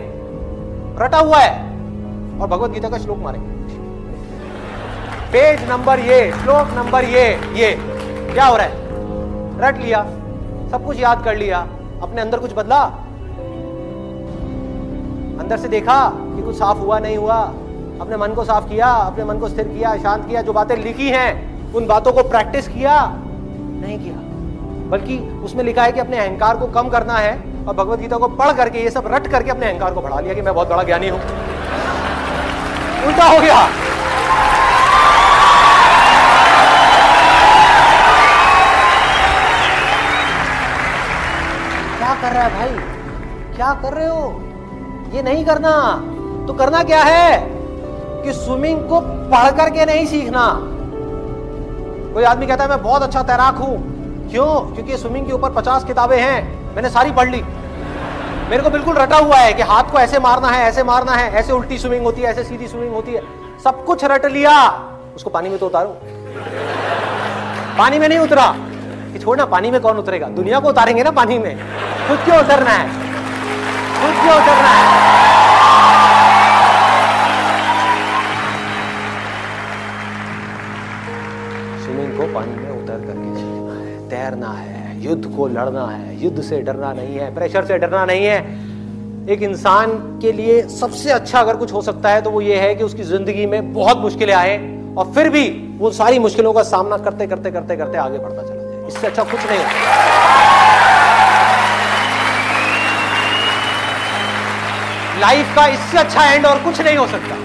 रटा 1.01 1.19
हुआ 1.19 1.39
है 1.39 1.53
और 2.41 2.49
भगवत 2.49 2.71
गीता 2.71 2.89
का 2.89 2.99
श्लोक 2.99 3.19
मारेंगे 3.19 3.76
पेज 5.37 5.63
नंबर 5.69 6.01
ये, 6.01 6.33
श्लोक 6.33 6.69
नंबर 6.75 7.05
ये 7.05 7.25
ये। 7.55 7.71
क्या 8.33 8.45
हो 8.45 8.57
रहा 8.57 8.67
है? 8.67 8.73
रट 9.61 9.79
लिया, 9.79 10.01
सब 10.71 10.85
कुछ 10.87 11.01
याद 11.01 11.25
कर 11.25 11.37
लिया, 11.37 11.59
अपने 12.03 12.21
अंदर 12.21 12.39
कुछ 12.39 12.53
बदला? 12.53 12.79
अंदर 15.41 15.57
से 15.57 15.69
देखा 15.69 15.99
कि 16.15 16.43
कुछ 16.43 16.57
साफ़ 16.57 16.79
हुआ, 16.79 16.99
नहीं 16.99 17.17
हुआ। 17.17 17.37
अपने 18.01 18.17
मन 18.17 18.29
को 18.29 18.45
साफ़ 18.45 18.69
किया, 18.69 18.87
अपने 18.87 19.25
मन 19.25 19.39
को 19.39 19.49
स्थिर 19.49 19.69
किया, 19.69 19.97
शांत 19.97 20.27
किया, 20.29 20.43
जो 20.43 20.53
बातें 20.53 20.77
लिखी 20.77 21.09
हैं, 21.09 21.29
उन 21.73 21.87
बातों 21.87 22.13
को 22.13 22.23
प्रैक्टिस 22.23 22.69
किया, 22.69 22.95
नहीं 23.13 23.99
किया। 23.99 24.17
बल्कि 24.91 25.19
उसमें 25.45 25.65
लिखा 25.65 25.83
है 25.83 25.93
कि 25.93 26.01
अपने 26.01 26.19
अहंकार 26.19 26.57
को 26.57 26.67
कम 26.67 26.89
करना 26.89 27.17
है 27.17 27.33
और 27.69 27.75
भगवत 27.75 27.99
गीता 27.99 28.17
को 28.17 28.29
पढ़ 28.29 28.53
करके, 28.53 28.79
ये 28.79 28.91
सब 28.91 29.11
रट 29.15 29.27
करके 29.27 29.51
अपने 29.51 29.67
अहंकार 29.67 29.95
को 29.95 30.01
बढ़ा 30.01 30.21
लिया 30.21 30.35
कि 30.35 30.43
मैं 30.43 30.55
बहुत 30.55 30.69
बड़ा 30.69 30.83
ज्ञानी 30.83 31.09
हूँ। 31.09 31.21
उल्टा 33.07 33.25
हो 33.25 33.41
गया। 33.41 33.69
क्या 41.99 42.15
कर 42.15 42.33
रहा 42.33 42.43
है 42.43 42.55
भाई? 42.55 42.79
क्या 43.57 43.75
कर 43.75 43.93
रहे 43.93 44.07
हो? 44.07 44.41
ये 45.13 45.23
नहीं 45.23 45.45
करना। 45.45 46.03
तो 46.47 46.53
करना 46.53 46.83
क्या 46.83 47.03
है? 47.03 47.51
कि 48.25 48.33
स्विमिंग 48.33 48.89
को 48.89 49.01
पढ़ 49.01 49.51
करके 49.51 49.87
नहीं 49.87 50.07
सीखना। 50.07 50.61
कोई 52.15 52.25
आदमी 52.25 52.47
कहता 52.47 52.65
है, 52.65 52.71
मैं 52.71 52.83
बहुत 52.83 53.03
अच्छा 53.03 53.23
तैराक 53.23 53.55
हूँ। 53.55 53.97
क्यों? 54.31 54.75
क्योंकि 54.75 54.97
स्विमिंग 54.97 55.27
के 55.27 55.33
ऊपर 55.33 55.51
पचास 55.51 55.85
किताबें 55.85 56.21
हैं। 56.21 56.75
मैंने 56.75 56.91
सारी 56.91 57.13
पढ़ 57.13 57.29
ली। 57.29 57.45
मेरे 58.51 58.63
को 58.63 58.71
बिल्कुल 58.71 58.97
रटा 58.97 59.17
हुआ 59.17 59.37
है 59.37 59.53
कि 59.53 59.63
हाथ 59.63 59.85
को 59.85 59.99
ऐसे 59.99 60.19
मारना 60.19 60.49
है, 60.49 60.65
ऐसे 60.65 60.83
मारना 60.83 61.13
है, 61.13 61.33
ऐसे 61.33 61.53
उल्टी 61.53 61.79
स्विमिंग 61.79 62.03
होती 62.03 62.23
है, 62.23 62.31
ऐसे 62.31 62.45
सीधी 62.45 62.69
स्विमिंग 62.69 62.95
होती 62.95 63.13
है। 63.13 63.23
सब 63.65 63.85
कुछ 63.85 64.05
रट 64.05 64.27
लिया। 64.27 64.83
उसको 65.17 65.31
पानी 65.31 65.49
में 65.49 65.59
तो 65.59 65.67
उतारो। 65.67 65.97
पानी 67.79 67.99
में 67.99 68.09
नहीं 68.09 68.19
उतरा। 68.19 68.55
छोड़ना, 69.27 69.45
पानी 69.47 69.71
में 69.71 69.81
कौन 69.81 69.97
उतरेगा? 69.99 70.27
दुनिया 70.31 70.59
को 70.61 70.69
उतारेंगे 70.69 71.03
ना 71.03 71.11
पानी 71.13 71.39
में? 71.39 71.57
खुद 72.09 72.19
क्यों 72.25 72.39
उतरना 72.39 72.71
है? 72.71 72.85
खुद 73.95 74.13
क्यों 74.19 74.35
उतरना 74.35 74.69
है? 74.71 74.85
स्विमिंग 81.83 82.13
को 82.19 82.27
पानी 82.35 82.55
में 82.55 82.71
उतर 82.73 82.99
करके 83.07 84.09
तैरना 84.09 84.53
है, 84.53 85.03
युद्ध 85.03 85.35
को 85.37 85.47
लड़ना 85.49 85.87
है, 85.87 86.23
युद्ध 86.25 86.43
से 86.43 86.61
डरना 86.61 86.93
नहीं 86.93 87.17
है, 87.17 87.35
प्रेशर 87.35 87.65
से 87.65 87.79
डरना 87.79 88.05
नहीं 88.05 88.27
है। 88.27 88.39
एक 89.31 89.43
इंसान 89.43 89.97
के 90.23 90.33
लिए 90.33 90.61
सबसे 90.71 91.11
अच्छा 91.13 91.41
अगर 91.41 91.57
कुछ 91.57 91.73
हो 91.73 91.83
सकता 91.83 92.11
है 92.11 92.21
तो 92.23 92.31
वो 92.31 92.41
ये 92.41 92.61
है 92.61 92.75
कि 92.75 92.85
उसकी 92.85 93.03
ज़िंदगी 93.05 93.47
में 93.47 93.73
बहुत 93.73 93.99
मुश्किलें 94.01 94.35
आए 94.35 94.57
और 94.99 95.13
फिर 95.15 95.29
भी 95.31 95.49
वो 95.79 95.91
सारी 95.93 96.19
मुश्किलों 96.19 96.53
का 96.53 96.63
सामना 96.65 96.97
करते 96.99 97.27
करते 97.27 97.51
करते 97.51 97.77
करते 97.77 97.99
आगे 97.99 98.19
बढ़ता 98.19 98.43
चला। 98.43 98.56
इससे 98.89 99.07
अच्छा 99.07 99.23
कुछ 99.25 99.41
नहीं 99.47 99.65
लाइफ 105.21 105.55
का 105.57 105.67
इससे 105.67 105.99
अच्छा 105.99 106.25
एंड 106.25 106.47
और 106.47 106.59
कुछ 106.65 106.81
नहीं 106.81 106.97
हो 106.97 107.07
सकता। 107.07 107.37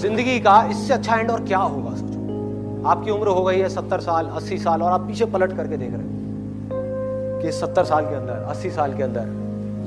ज़िंदगी 0.00 0.38
का 0.40 0.56
इससे 0.70 0.94
अच्छा 0.94 1.16
एंड 1.16 1.30
और 1.30 1.44
क्या 1.44 1.58
होगा 1.58 1.94
सोचो 1.96 2.88
आपकी 2.88 3.10
उम्र 3.10 3.28
हो 3.28 3.42
गई 3.44 3.58
है 3.58 3.68
सत्तर 3.68 4.00
साल, 4.00 4.26
अस्सी 4.26 4.58
साल 4.58 4.82
और 4.82 4.92
आप 4.92 5.00
पीछे 5.00 5.24
पलट 5.34 5.56
करके 5.56 5.76
देख 5.76 5.92
रहे 5.92 6.00
हैं 6.00 7.40
कि 7.42 7.52
सत्तर 7.52 7.84
साल 7.84 8.04
के 8.06 8.14
अंदर, 8.14 8.44
अस्सी 8.50 8.70
साल 8.70 8.96
के 8.96 9.02
अंदर 9.02 9.26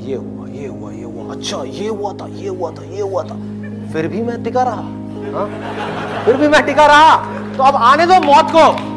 ये 0.07 0.15
हुआ 0.15 0.47
ये 0.49 0.67
हुआ 0.67 0.91
ये 0.91 1.03
हुआ 1.03 1.33
अच्छा 1.33 1.63
ये 1.65 1.87
हुआ 1.89 2.11
था, 2.13 2.27
ये 2.29 2.49
हुआ 2.49 2.71
था, 2.71 2.83
ये 2.85 3.01
हुआ 3.01 3.23
था। 3.23 3.35
फिर 3.93 4.07
भी 4.07 4.21
मैं 4.21 4.43
टिका 4.43 4.63
रहा, 4.63 4.87
हा? 5.35 5.45
फिर 6.25 6.37
भी 6.37 6.47
मैं 6.47 6.65
टिका 6.65 6.85
रहा। 6.87 7.15
तो 7.57 7.63
अब 7.63 7.75
आने 7.83 8.05
दो 8.05 8.19
मौत 8.23 8.51
को। 8.55 8.94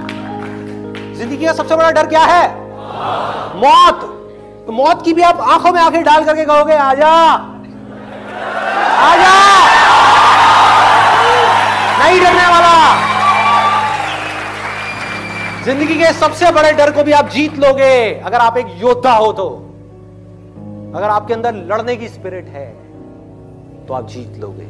ज़िंदगी 1.19 1.45
का 1.47 1.53
सबसे 1.53 1.77
बड़ा 1.77 1.91
डर 1.91 2.07
क्या 2.07 2.21
है? 2.23 2.45
मौत। 3.57 4.01
तो 4.67 4.73
मौत 4.73 5.03
की 5.05 5.13
भी 5.13 5.23
आप 5.23 5.41
आँखों 5.43 5.73
में 5.73 5.81
आँखें 5.81 6.03
डाल 6.05 6.25
करके 6.25 6.45
कहोगे, 6.45 6.75
आजा। 6.75 7.13
आजा। 9.01 9.33
नहीं 11.99 12.21
डरने 12.21 12.47
वाला। 12.47 12.75
ज़िंदगी 15.65 15.95
के 15.95 16.13
सबसे 16.15 16.51
बड़े 16.53 16.73
डर 16.73 16.91
को 16.91 17.03
भी 17.05 17.13
आप 17.13 17.29
जीत 17.29 17.59
लोगे, 17.59 17.95
अगर 18.21 18.39
आप 18.39 18.57
एक 18.57 18.67
योद्धा 18.77 19.13
हो 19.13 19.33
तो। 19.33 19.49
अगर 20.97 21.09
आपके 21.09 21.35
अंदर 21.35 21.55
लड़ने 21.67 21.97
की 21.97 22.09
स्पिरिट 22.09 22.47
है 22.49 22.67
तो 23.87 23.95
आप 23.95 24.09
जीत 24.09 24.39
लोगे। 24.39 24.67